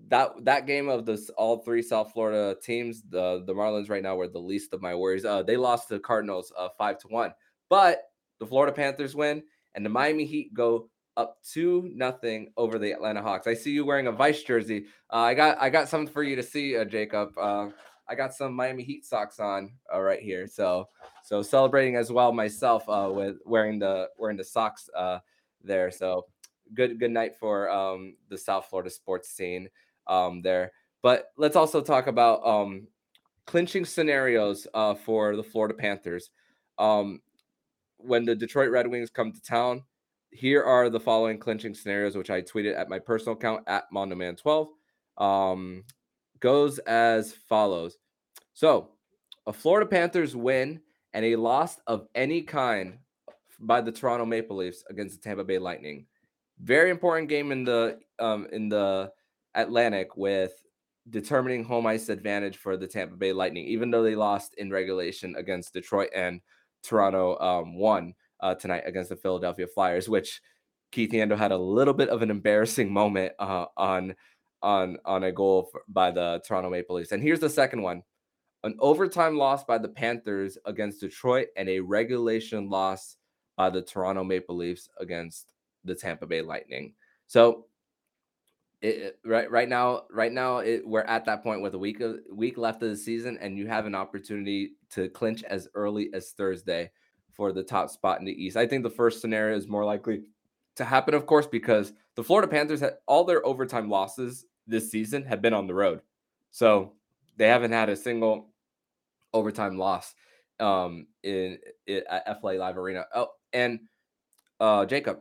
[0.08, 4.16] that that game of this all three South Florida teams, the the Marlins right now
[4.16, 5.24] were the least of my worries.
[5.24, 7.32] Uh, they lost to the Cardinals uh, five to one,
[7.68, 8.02] but
[8.38, 9.42] the Florida Panthers win,
[9.74, 13.46] and the Miami Heat go up two nothing over the Atlanta Hawks.
[13.46, 14.86] I see you wearing a Vice jersey.
[15.12, 17.36] Uh, I got I got something for you to see, uh, Jacob.
[18.10, 20.48] I got some Miami Heat socks on uh, right here.
[20.48, 20.88] So
[21.22, 25.20] so celebrating as well myself uh, with wearing the wearing the socks uh,
[25.62, 25.92] there.
[25.92, 26.26] So
[26.74, 29.68] good good night for um, the South Florida sports scene
[30.08, 30.72] um, there.
[31.02, 32.88] But let's also talk about um,
[33.46, 36.30] clinching scenarios uh, for the Florida Panthers.
[36.78, 37.20] Um,
[37.96, 39.84] when the Detroit Red Wings come to town,
[40.32, 44.68] here are the following clinching scenarios, which I tweeted at my personal account at Mondoman12.
[45.18, 45.84] Um,
[46.40, 47.98] goes as follows.
[48.54, 48.90] So,
[49.46, 50.80] a Florida Panthers win
[51.12, 52.98] and a loss of any kind
[53.58, 56.06] by the Toronto Maple Leafs against the Tampa Bay Lightning.
[56.60, 59.12] Very important game in the um, in the
[59.54, 60.52] Atlantic with
[61.08, 65.34] determining home ice advantage for the Tampa Bay Lightning, even though they lost in regulation
[65.36, 66.40] against Detroit and
[66.82, 70.40] Toronto um, won uh, tonight against the Philadelphia Flyers, which
[70.92, 74.14] Keith Yandle had a little bit of an embarrassing moment uh, on
[74.62, 77.12] on on a goal for, by the Toronto Maple Leafs.
[77.12, 78.02] And here's the second one.
[78.62, 83.16] An overtime loss by the Panthers against Detroit and a regulation loss
[83.56, 86.94] by the Toronto Maple Leafs against the Tampa Bay Lightning.
[87.26, 87.66] So
[88.82, 92.20] it, right right now right now it, we're at that point with a week of,
[92.32, 96.30] week left of the season and you have an opportunity to clinch as early as
[96.30, 96.90] Thursday
[97.30, 98.56] for the top spot in the East.
[98.56, 100.22] I think the first scenario is more likely
[100.76, 105.24] to happen of course because the Florida Panthers had all their overtime losses this season
[105.24, 106.02] have been on the road.
[106.50, 106.92] So
[107.38, 108.50] they haven't had a single
[109.32, 110.14] overtime loss
[110.58, 111.56] um, in,
[111.86, 113.06] in at FLA Live Arena.
[113.14, 113.80] Oh, and
[114.60, 115.20] uh, Jacob,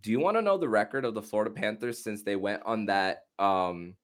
[0.00, 2.86] do you want to know the record of the Florida Panthers since they went on
[2.86, 3.94] that um,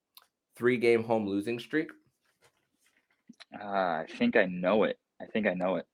[0.54, 1.90] three game home losing streak?
[3.60, 5.00] Uh, I think I know it.
[5.20, 5.86] I think I know it.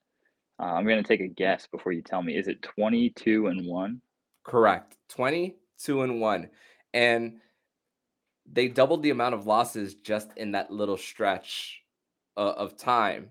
[0.60, 2.36] Uh, I'm going to take a guess before you tell me.
[2.36, 4.02] Is it 22 and 1?
[4.44, 4.98] Correct.
[5.84, 6.48] 22 and 1.
[6.94, 7.40] And
[8.50, 11.82] they doubled the amount of losses just in that little stretch
[12.36, 13.30] uh, of time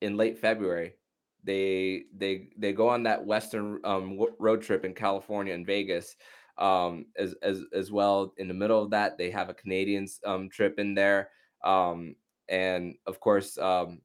[0.00, 0.94] in late February.
[1.44, 6.16] They they they go on that western um, road trip in California and Vegas
[6.58, 8.34] um, as as as well.
[8.38, 11.28] In the middle of that, they have a Canadian um, trip in there,
[11.62, 12.16] um,
[12.48, 14.00] and of course, um,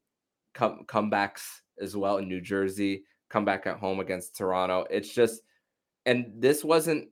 [0.53, 3.05] come comebacks as well in New Jersey.
[3.29, 4.85] Come back at home against Toronto.
[4.91, 5.41] It's just,
[6.05, 7.07] and this wasn't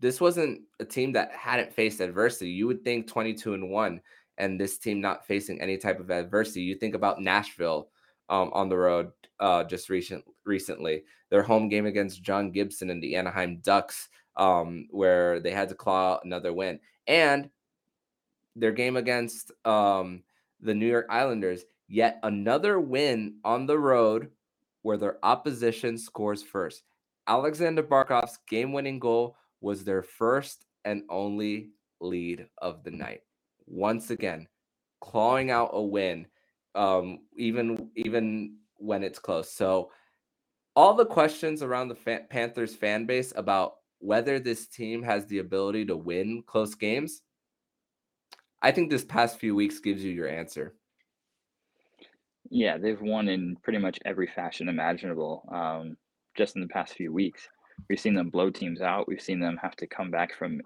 [0.00, 2.50] this wasn't a team that hadn't faced adversity.
[2.50, 4.00] You would think 22 and 1
[4.38, 6.62] and this team not facing any type of adversity.
[6.62, 7.88] You think about Nashville
[8.30, 11.04] um, on the road uh, just recent recently.
[11.28, 15.74] Their home game against John Gibson and the Anaheim Ducks, um, where they had to
[15.74, 17.50] claw another win, and
[18.56, 20.22] their game against um,
[20.60, 24.30] the New York Islanders, yet another win on the road
[24.82, 26.82] where their opposition scores first.
[27.26, 31.70] Alexander Barkov's game-winning goal was their first and only
[32.00, 33.20] lead of the night.
[33.66, 34.48] once again,
[35.00, 36.26] clawing out a win,
[36.74, 39.52] um, even even when it's close.
[39.52, 39.92] So
[40.74, 45.38] all the questions around the fan- Panthers fan base about whether this team has the
[45.38, 47.22] ability to win close games,
[48.62, 50.74] I think this past few weeks gives you your answer.
[52.50, 55.48] Yeah, they've won in pretty much every fashion imaginable.
[55.52, 55.96] Um,
[56.36, 57.48] just in the past few weeks,
[57.88, 59.08] we've seen them blow teams out.
[59.08, 60.60] We've seen them have to come back from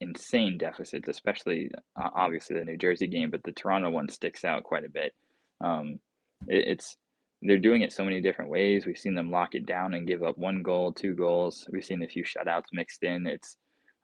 [0.00, 1.70] insane deficits, especially
[2.00, 5.12] uh, obviously the New Jersey game, but the Toronto one sticks out quite a bit.
[5.60, 6.00] Um,
[6.48, 6.96] it, it's
[7.42, 8.84] they're doing it so many different ways.
[8.84, 11.66] We've seen them lock it down and give up one goal, two goals.
[11.72, 13.26] We've seen a few shutouts mixed in.
[13.26, 13.56] It's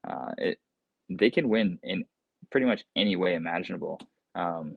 [0.09, 0.59] uh, it
[1.11, 2.05] they can win in
[2.51, 4.01] pretty much any way imaginable.
[4.35, 4.77] Um,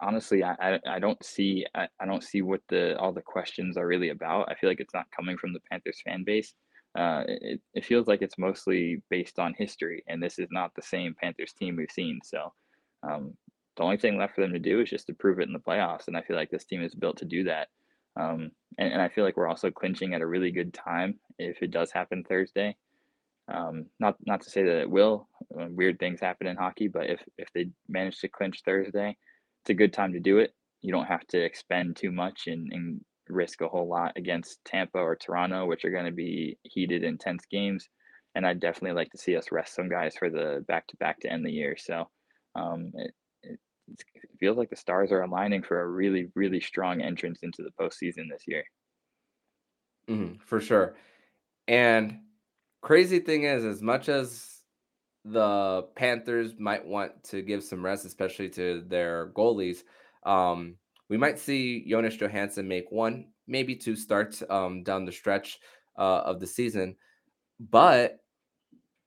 [0.00, 3.86] honestly, I, I, don't see I, I don't see what the all the questions are
[3.86, 4.50] really about.
[4.50, 6.54] I feel like it's not coming from the Panthers fan base.
[6.98, 10.82] Uh, it, it feels like it's mostly based on history, and this is not the
[10.82, 12.20] same Panthers team we've seen.
[12.24, 12.52] So
[13.02, 13.34] um,
[13.76, 15.58] the only thing left for them to do is just to prove it in the
[15.58, 17.68] playoffs, and I feel like this team is built to do that.
[18.18, 21.62] Um, and, and I feel like we're also clinching at a really good time if
[21.62, 22.76] it does happen Thursday.
[23.48, 25.28] Um, not not to say that it will.
[25.58, 29.16] Uh, weird things happen in hockey, but if if they manage to clinch Thursday,
[29.66, 30.54] it's a good time to do it.
[30.80, 34.98] You don't have to expend too much and, and risk a whole lot against Tampa
[34.98, 37.88] or Toronto, which are going to be heated, intense games.
[38.36, 41.18] And I'd definitely like to see us rest some guys for the back to back
[41.20, 41.76] to end the year.
[41.76, 42.04] So
[42.54, 43.10] um, it,
[43.42, 43.58] it,
[44.14, 47.72] it, feels like the stars are aligning for a really, really strong entrance into the
[47.80, 48.62] postseason this year.
[50.08, 50.94] Mm, for sure.
[51.66, 52.20] And
[52.82, 54.55] crazy thing is, as much as
[55.26, 59.78] the Panthers might want to give some rest, especially to their goalies.
[60.24, 60.76] Um,
[61.08, 65.58] we might see Jonas Johansson make one, maybe two starts um, down the stretch
[65.98, 66.96] uh, of the season.
[67.58, 68.20] But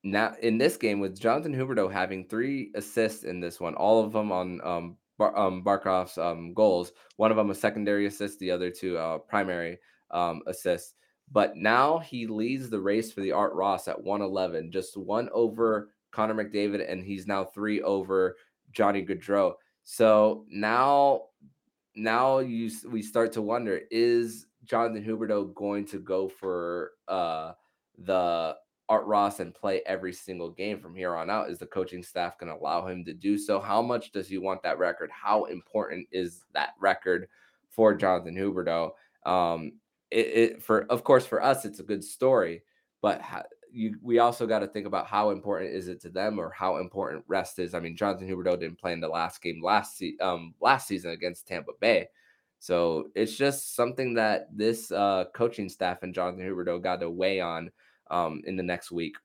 [0.03, 4.12] now in this game, with Jonathan Huberdeau having three assists in this one, all of
[4.12, 8.51] them on um, Bar- um, Barkov's um, goals, one of them a secondary assist, the
[8.51, 9.77] other two uh, primary
[10.12, 10.95] um, assists.
[11.32, 15.89] But now he leads the race for the Art Ross at 111, just one over
[16.12, 18.36] Connor McDavid, and he's now three over
[18.72, 19.54] Johnny Gaudreau.
[19.84, 21.24] So now,
[21.95, 27.54] now you we start to wonder: Is Jonathan Huberdeau going to go for uh,
[27.98, 28.56] the
[28.88, 31.50] Art Ross and play every single game from here on out?
[31.50, 33.60] Is the coaching staff going to allow him to do so?
[33.60, 35.12] How much does he want that record?
[35.12, 37.28] How important is that record
[37.69, 38.91] for Jonathan Huberdeau?
[39.26, 39.74] Um,
[40.12, 42.63] it, it for of course for us it's a good story,
[43.02, 43.22] but
[43.71, 46.77] you we also got to think about how important is it to them or how
[46.77, 47.73] important rest is.
[47.73, 51.12] I mean, Jonathan Huberdeau didn't play in the last game last se- um last season
[51.12, 52.08] against Tampa Bay.
[52.60, 57.39] So it's just something that this uh, coaching staff and Jonathan Huberdeau got to weigh
[57.39, 57.71] on
[58.12, 59.15] um, in the next week.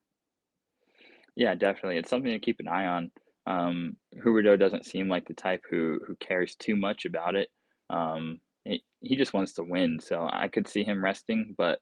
[1.35, 1.97] Yeah, definitely.
[1.97, 3.11] It's something to keep an eye on.
[3.45, 7.49] Um, Huberdeau doesn't seem like the type who who cares too much about it.
[7.89, 8.81] Um, it.
[9.01, 9.99] He just wants to win.
[9.99, 11.79] So I could see him resting, but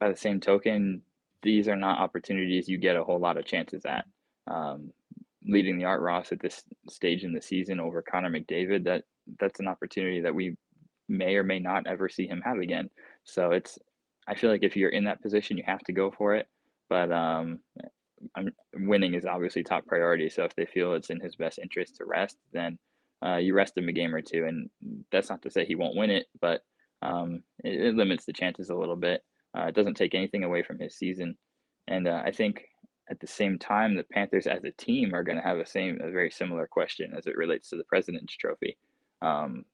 [0.00, 1.02] by the same token,
[1.44, 4.04] these are not opportunities you get a whole lot of chances at.
[4.48, 4.90] Um,
[5.46, 9.04] leading the Art Ross at this stage in the season over Connor McDavid, that
[9.38, 10.56] that's an opportunity that we
[11.08, 12.88] may or may not ever see him have again.
[13.24, 13.78] So it's,
[14.26, 16.48] I feel like if you're in that position, you have to go for it.
[16.88, 17.60] But um,
[18.74, 20.30] winning is obviously top priority.
[20.30, 22.78] So if they feel it's in his best interest to rest, then
[23.24, 24.46] uh, you rest him a game or two.
[24.46, 24.70] And
[25.12, 26.62] that's not to say he won't win it, but
[27.02, 29.22] um, it, it limits the chances a little bit.
[29.56, 31.36] Uh, it doesn't take anything away from his season,
[31.88, 32.64] and uh, I think
[33.10, 36.00] at the same time, the Panthers as a team are going to have a same,
[36.02, 38.78] a very similar question as it relates to the President's Trophy.
[39.20, 39.64] Um,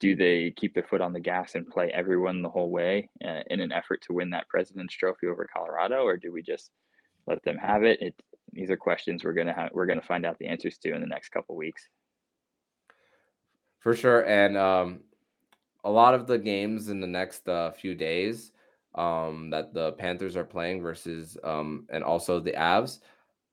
[0.00, 3.40] do they keep their foot on the gas and play everyone the whole way uh,
[3.48, 6.70] in an effort to win that President's Trophy over Colorado, or do we just
[7.26, 8.00] let them have it?
[8.00, 8.14] it
[8.52, 11.06] these are questions we're gonna have, we're gonna find out the answers to in the
[11.06, 11.88] next couple weeks.
[13.80, 15.00] For sure, and um,
[15.84, 18.52] a lot of the games in the next uh, few days
[18.98, 22.98] um, that the Panthers are playing versus um, and also the Avs.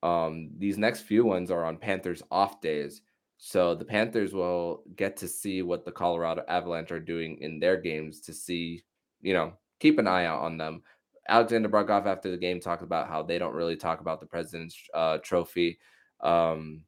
[0.01, 3.01] Um, these next few ones are on Panthers off days.
[3.37, 7.77] So the Panthers will get to see what the Colorado Avalanche are doing in their
[7.77, 8.83] games to see,
[9.21, 10.81] you know, keep an eye out on them.
[11.27, 14.77] Alexander Barkov after the game talked about how they don't really talk about the President's
[14.93, 15.79] uh, Trophy.
[16.21, 16.81] Um,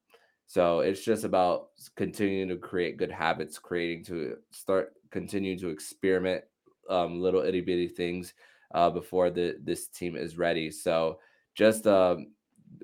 [0.47, 6.43] so it's just about continuing to create good habits, creating to start continue to experiment
[6.89, 8.33] um, little itty bitty things
[8.73, 10.71] uh, before the this team is ready.
[10.71, 11.19] So
[11.55, 12.27] just um,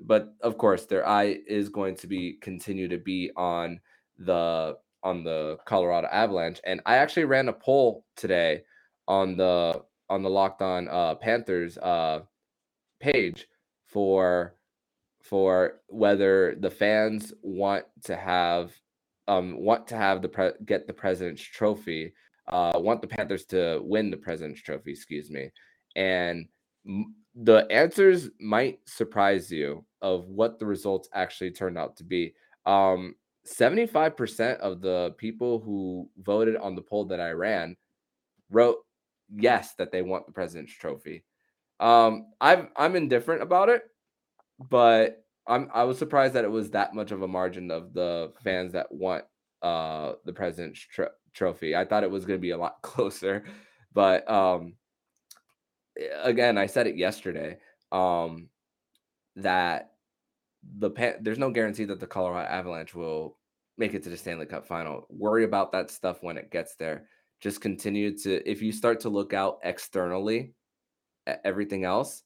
[0.02, 3.80] but of course their eye is going to be continue to be on
[4.18, 6.60] the on the Colorado Avalanche.
[6.64, 8.62] And I actually ran a poll today
[9.06, 12.20] on the on the Locked On uh, Panthers uh,
[13.00, 13.46] page
[13.86, 14.56] for
[15.22, 18.72] for whether the fans want to have
[19.26, 22.12] um want to have the pre- get the president's trophy
[22.48, 25.50] uh want the panthers to win the president's trophy excuse me
[25.96, 26.46] and
[26.86, 32.32] m- the answers might surprise you of what the results actually turned out to be.
[32.66, 33.16] Um
[33.46, 37.76] 75% of the people who voted on the poll that i ran
[38.50, 38.78] wrote
[39.36, 41.24] yes that they want the president's trophy.
[41.80, 43.82] Um i'm i'm indifferent about it
[44.70, 48.32] but I'm I was surprised that it was that much of a margin of the
[48.42, 49.24] fans that want
[49.62, 51.76] uh the president's tro- trophy.
[51.76, 53.44] I thought it was going to be a lot closer,
[53.92, 54.74] but um
[56.22, 57.58] again, I said it yesterday
[57.92, 58.48] um
[59.36, 59.92] that
[60.78, 63.36] the there's no guarantee that the Colorado Avalanche will
[63.76, 65.06] make it to the Stanley Cup final.
[65.10, 67.08] Worry about that stuff when it gets there.
[67.40, 70.54] Just continue to if you start to look out externally
[71.26, 72.22] at everything else,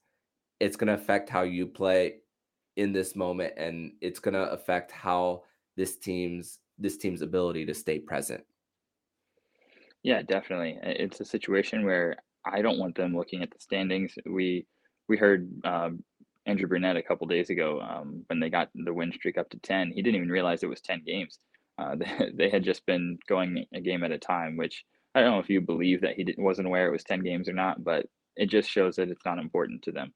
[0.59, 2.15] it's going to affect how you play
[2.77, 5.43] in this moment and it's going to affect how
[5.75, 8.43] this team's this team's ability to stay present.
[10.03, 10.79] Yeah, definitely.
[10.81, 14.13] It's a situation where I don't want them looking at the standings.
[14.25, 14.65] We
[15.07, 16.03] we heard um,
[16.45, 19.59] Andrew Brunette a couple days ago um, when they got the win streak up to
[19.59, 19.91] ten.
[19.91, 21.39] He didn't even realize it was ten games.
[21.77, 24.85] Uh, they, they had just been going a game at a time, which
[25.15, 27.49] I don't know if you believe that he didn't, wasn't aware it was ten games
[27.49, 28.05] or not, but
[28.37, 30.13] it just shows that it's not important to them.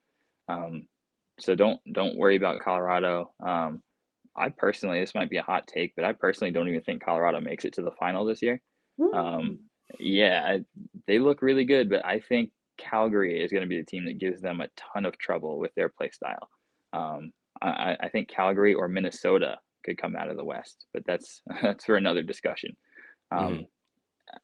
[0.48, 0.88] Um,
[1.40, 3.34] so don't don't worry about Colorado.
[3.46, 3.82] Um,
[4.36, 7.42] I personally, this might be a hot take, but I personally don't even think Colorado
[7.42, 8.62] makes it to the final this year.
[9.12, 9.60] Um,
[10.00, 10.66] yeah, I,
[11.08, 14.20] they look really good, but I think Calgary is going to be the team that
[14.20, 16.50] gives them a ton of trouble with their play style.
[16.94, 17.32] Um,
[17.62, 21.86] I, I think Calgary or Minnesota could come out of the West, but that's that's
[21.86, 22.76] for another discussion.
[23.32, 23.68] Um, Mhm.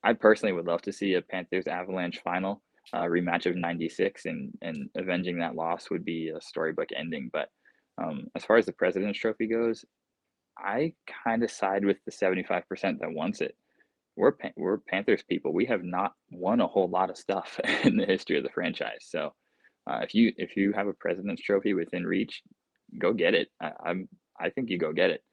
[0.04, 2.64] I personally would love to see a Panthers Avalanche final
[2.94, 7.30] uh, rematch of '96, and and avenging that loss would be a storybook ending.
[7.34, 7.50] But
[8.02, 9.86] um, as far as the President's Trophy goes,
[10.58, 10.94] I
[11.26, 13.56] kind of side with the 75% that wants it.
[14.20, 15.54] We're we're Panthers people.
[15.54, 19.06] We have not won a whole lot of stuff in the history of the franchise.
[19.08, 19.34] So
[19.90, 22.44] uh, if you if you have a President's Trophy within reach,
[23.00, 23.48] go get it.
[23.62, 24.10] I, I'm
[24.40, 25.24] I think you go get it.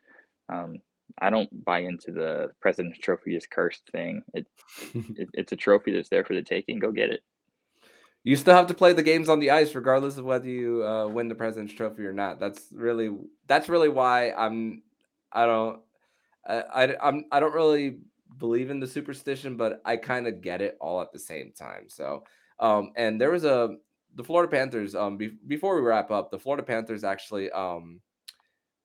[0.49, 0.76] Um,
[1.20, 4.22] I don't buy into the President's Trophy is cursed thing.
[4.34, 4.47] It,
[4.95, 6.78] it it's a trophy that's there for the taking.
[6.78, 7.22] Go get it.
[8.24, 11.09] you still have to play the games on the ice regardless of whether you uh,
[11.09, 12.41] win the president's trophy or not.
[12.41, 13.11] That's really
[13.49, 14.82] that's really why I'm
[15.32, 15.80] I don't
[16.47, 17.99] I, I I'm I don't really
[18.39, 21.89] believe in the superstition, but I kind of get it all at the same time.
[21.89, 22.24] So,
[22.59, 23.76] um, and there was a
[24.14, 24.95] the Florida Panthers.
[24.95, 28.01] Um, be, before we wrap up, the Florida Panthers actually um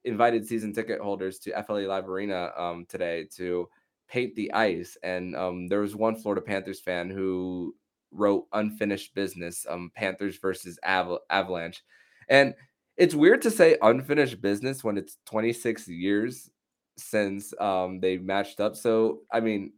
[0.04, 3.68] invited season ticket holders to FLA Live Arena um today to
[4.10, 7.76] paint the ice, and um there was one Florida Panthers fan who
[8.12, 11.84] wrote unfinished business um Panthers versus Aval- Avalanche,
[12.30, 12.54] and
[12.97, 16.49] it's weird to say unfinished business when it's 26 years
[16.98, 18.76] since um they matched up.
[18.76, 19.74] So I mean,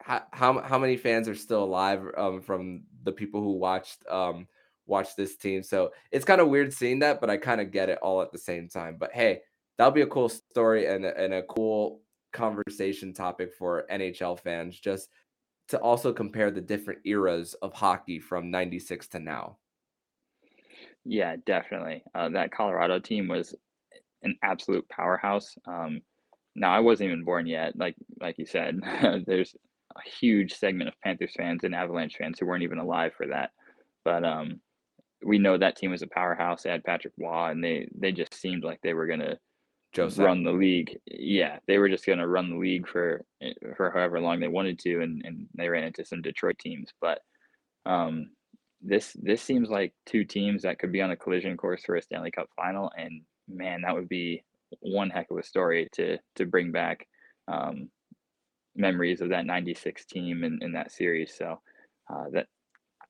[0.00, 4.46] how how, how many fans are still alive um from the people who watched um
[4.86, 5.62] watched this team?
[5.62, 8.32] So it's kind of weird seeing that, but I kind of get it all at
[8.32, 8.96] the same time.
[8.98, 9.42] But hey,
[9.78, 15.08] that'll be a cool story and and a cool conversation topic for NHL fans just
[15.68, 19.56] to also compare the different eras of hockey from 96 to now.
[21.04, 22.02] Yeah, definitely.
[22.14, 23.54] Uh, that Colorado team was
[24.22, 25.56] an absolute powerhouse.
[25.66, 26.02] Um,
[26.60, 27.76] now I wasn't even born yet.
[27.76, 28.78] Like like you said,
[29.26, 29.54] there's
[29.96, 33.50] a huge segment of Panthers fans and Avalanche fans who weren't even alive for that.
[34.04, 34.60] But um,
[35.24, 36.62] we know that team was a powerhouse.
[36.62, 39.38] They had Patrick Roy, and they they just seemed like they were gonna
[39.96, 40.18] said.
[40.18, 40.98] run the league.
[41.06, 44.78] Yeah, they were just gonna run the league for eh, for however long they wanted
[44.80, 46.92] to, and and they ran into some Detroit teams.
[47.00, 47.20] But
[47.86, 48.30] um,
[48.82, 52.02] this this seems like two teams that could be on a collision course for a
[52.02, 54.44] Stanley Cup final, and man, that would be
[54.80, 57.06] one heck of a story to to bring back
[57.48, 57.88] um,
[58.76, 61.34] memories of that '96 team and in that series.
[61.36, 61.60] So
[62.12, 62.46] uh, that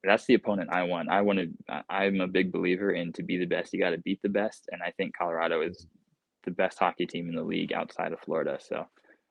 [0.02, 1.10] that's the opponent I want.
[1.10, 1.54] I wanted.
[1.88, 4.68] I'm a big believer in to be the best, you got to beat the best,
[4.72, 5.86] and I think Colorado is
[6.44, 8.58] the best hockey team in the league outside of Florida.
[8.60, 8.86] So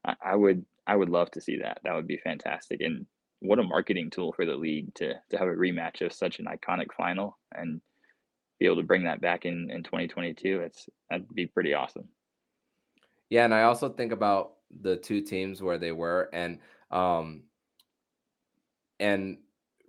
[0.05, 1.79] I, I would I would love to see that.
[1.83, 2.81] That would be fantastic.
[2.81, 3.05] And
[3.39, 6.45] what a marketing tool for the league to to have a rematch of such an
[6.45, 7.81] iconic final and
[8.59, 10.61] be able to bring that back in in 2022.
[10.61, 12.09] It's that'd be pretty awesome.
[13.29, 16.59] Yeah, and I also think about the two teams where they were, and
[16.91, 17.43] um,
[18.99, 19.37] and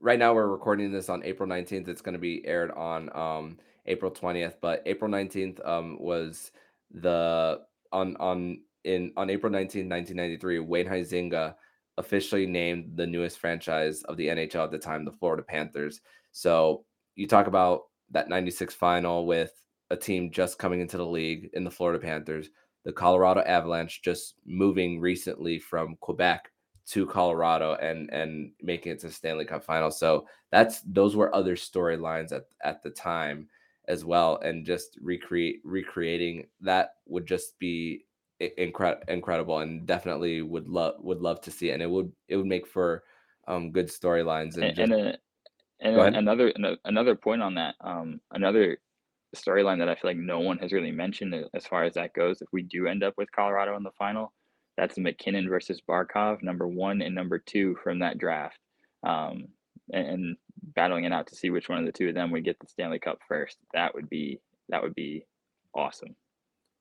[0.01, 1.89] right now we're recording this on April 19th.
[1.89, 6.53] It's going to be aired on um April 20th, but April 19th um was
[6.93, 7.61] the
[7.93, 11.55] on on in on April 19th, 1993, Wayne Huizenga
[11.99, 16.01] officially named the newest franchise of the NHL at the time, the Florida Panthers.
[16.33, 16.85] So
[17.15, 19.53] you talk about that 96 final with
[19.91, 22.49] a team just coming into the league in the Florida Panthers,
[22.85, 26.51] the Colorado Avalanche just moving recently from Quebec
[26.87, 29.91] to Colorado and and making it to Stanley Cup final.
[29.91, 33.49] So that's those were other storylines at at the time
[33.87, 34.39] as well.
[34.39, 38.07] And just recreate recreating that would just be
[38.57, 41.75] incredible incredible and definitely would love would love to see it.
[41.75, 43.05] And it would it would make for
[43.47, 46.53] um good storylines and, And, just, and, a, and another
[46.85, 48.79] another point on that, um, another
[49.37, 52.43] storyline that I feel like no one has really mentioned as far as that goes.
[52.43, 54.33] If we do end up with Colorado in the final,
[54.77, 58.59] that's MacKinnon versus Barkov, number one and number two from that draft,
[59.03, 59.49] um,
[59.93, 60.37] and, and
[60.75, 62.67] battling it out to see which one of the two of them would get the
[62.67, 63.59] Stanley Cup first.
[63.75, 65.27] That would be that would be
[65.75, 66.15] awesome.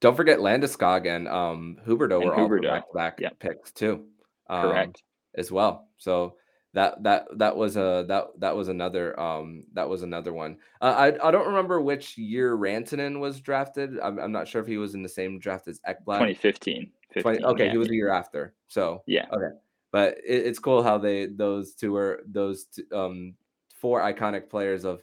[0.02, 3.40] don't forget Landeskog and um Huberdeau And were all back to back yep.
[3.40, 4.06] picks too.
[4.50, 5.04] Um, Correct.
[5.36, 5.88] as well.
[5.98, 6.36] So
[6.74, 10.58] that that that was a that that was another um that was another one.
[10.82, 14.00] Uh, I I don't remember which year Rantanen was drafted.
[14.00, 16.20] I'm, I'm not sure if he was in the same draft as Ekblad.
[16.20, 16.92] 2015.
[17.14, 18.54] 15, 20 okay, yeah, he was a year after.
[18.68, 19.26] So yeah.
[19.34, 19.56] okay,
[19.92, 23.34] but it, it's cool how they those two are those two, um
[23.76, 25.02] four iconic players of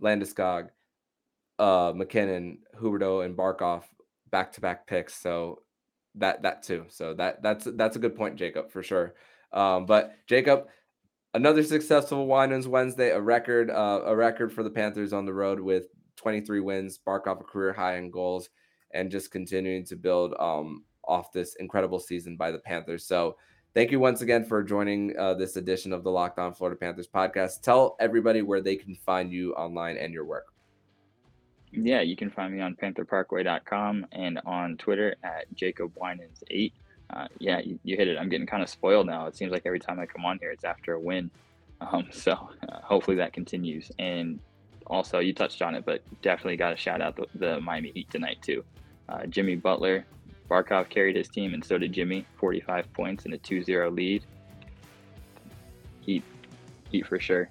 [0.00, 0.68] Landeskog,
[1.58, 3.82] uh MacKinnon, Huberdeau, and Barkov
[4.30, 5.14] back to back picks.
[5.14, 5.62] So
[6.14, 6.84] that that too.
[6.88, 9.14] So that that's that's a good point, Jacob, for sure.
[9.52, 10.68] Um, but Jacob,
[11.34, 15.60] another successful Winans Wednesday, a record, uh, a record for the Panthers on the road
[15.60, 18.50] with 23 wins, Barkov a career high in goals,
[18.92, 23.06] and just continuing to build um, off this incredible season by the Panthers.
[23.06, 23.36] So
[23.74, 27.08] thank you once again for joining uh, this edition of the Locked On Florida Panthers
[27.08, 27.62] podcast.
[27.62, 30.46] Tell everybody where they can find you online and your work.
[31.70, 36.72] Yeah, you can find me on pantherparkway.com and on Twitter at Jacob Winans8.
[37.10, 38.18] Uh, yeah, you, you hit it.
[38.18, 39.26] I'm getting kind of spoiled now.
[39.26, 41.30] It seems like every time I come on here, it's after a win.
[41.80, 43.90] Um, so uh, hopefully that continues.
[43.98, 44.38] And
[44.86, 48.10] also, you touched on it, but definitely got to shout out the, the Miami Heat
[48.10, 48.64] tonight, too.
[49.08, 50.04] Uh, Jimmy Butler,
[50.50, 52.26] Barkov carried his team, and so did Jimmy.
[52.36, 54.24] 45 points and a 2 0 lead.
[56.00, 56.24] Heat,
[56.90, 57.48] Heat for sure.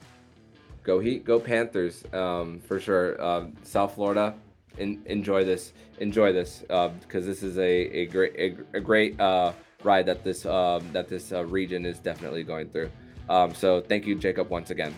[0.84, 3.22] Go Heat, go Panthers, um, for sure.
[3.24, 4.34] Um, South Florida,
[4.78, 9.54] in, enjoy this, enjoy this, because this is a, a great a, a great uh,
[9.84, 12.90] ride that this um, that this uh, region is definitely going through.
[13.30, 14.96] Um, so thank you, Jacob, once again.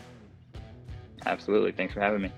[1.26, 1.72] Absolutely.
[1.72, 2.32] Thanks for having me.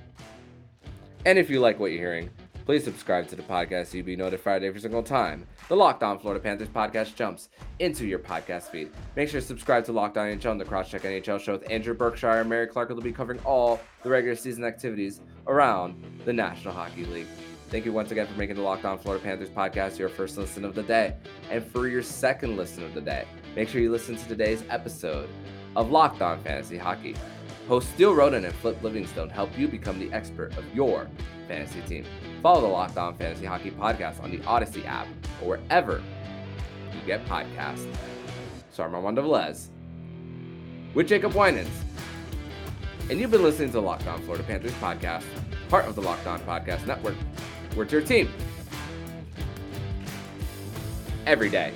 [1.26, 2.30] And if you like what you're hearing,
[2.66, 6.20] please subscribe to the podcast so you'll be notified every single time the Locked On
[6.20, 7.50] Florida Panthers podcast jumps
[7.80, 8.90] into your podcast feed.
[9.16, 11.94] Make sure to subscribe to Locked On NHL and the Crosscheck NHL show with Andrew
[11.94, 16.74] Berkshire and Mary Clark will be covering all the regular season activities around the National
[16.74, 17.28] Hockey League.
[17.70, 20.66] Thank you once again for making the Locked On Florida Panthers podcast your first listen
[20.66, 21.16] of the day.
[21.50, 25.30] And for your second listen of the day, make sure you listen to today's episode
[25.78, 27.16] of Locked On Fantasy Hockey.
[27.72, 31.08] Hosts Steele Roden and Flip Livingstone help you become the expert of your
[31.48, 32.04] fantasy team.
[32.44, 35.08] Follow the Locked On Fantasy Hockey podcast on the Odyssey app
[35.42, 36.04] or wherever
[36.94, 37.88] you get podcasts.
[38.72, 39.70] So I'm Velez
[40.94, 41.70] with Jacob Winans.
[43.10, 45.24] And you've been listening to the Locked On Florida Panthers podcast,
[45.70, 47.16] part of the Locked On Podcast Network.
[47.78, 48.30] We're your team
[51.26, 51.72] every day.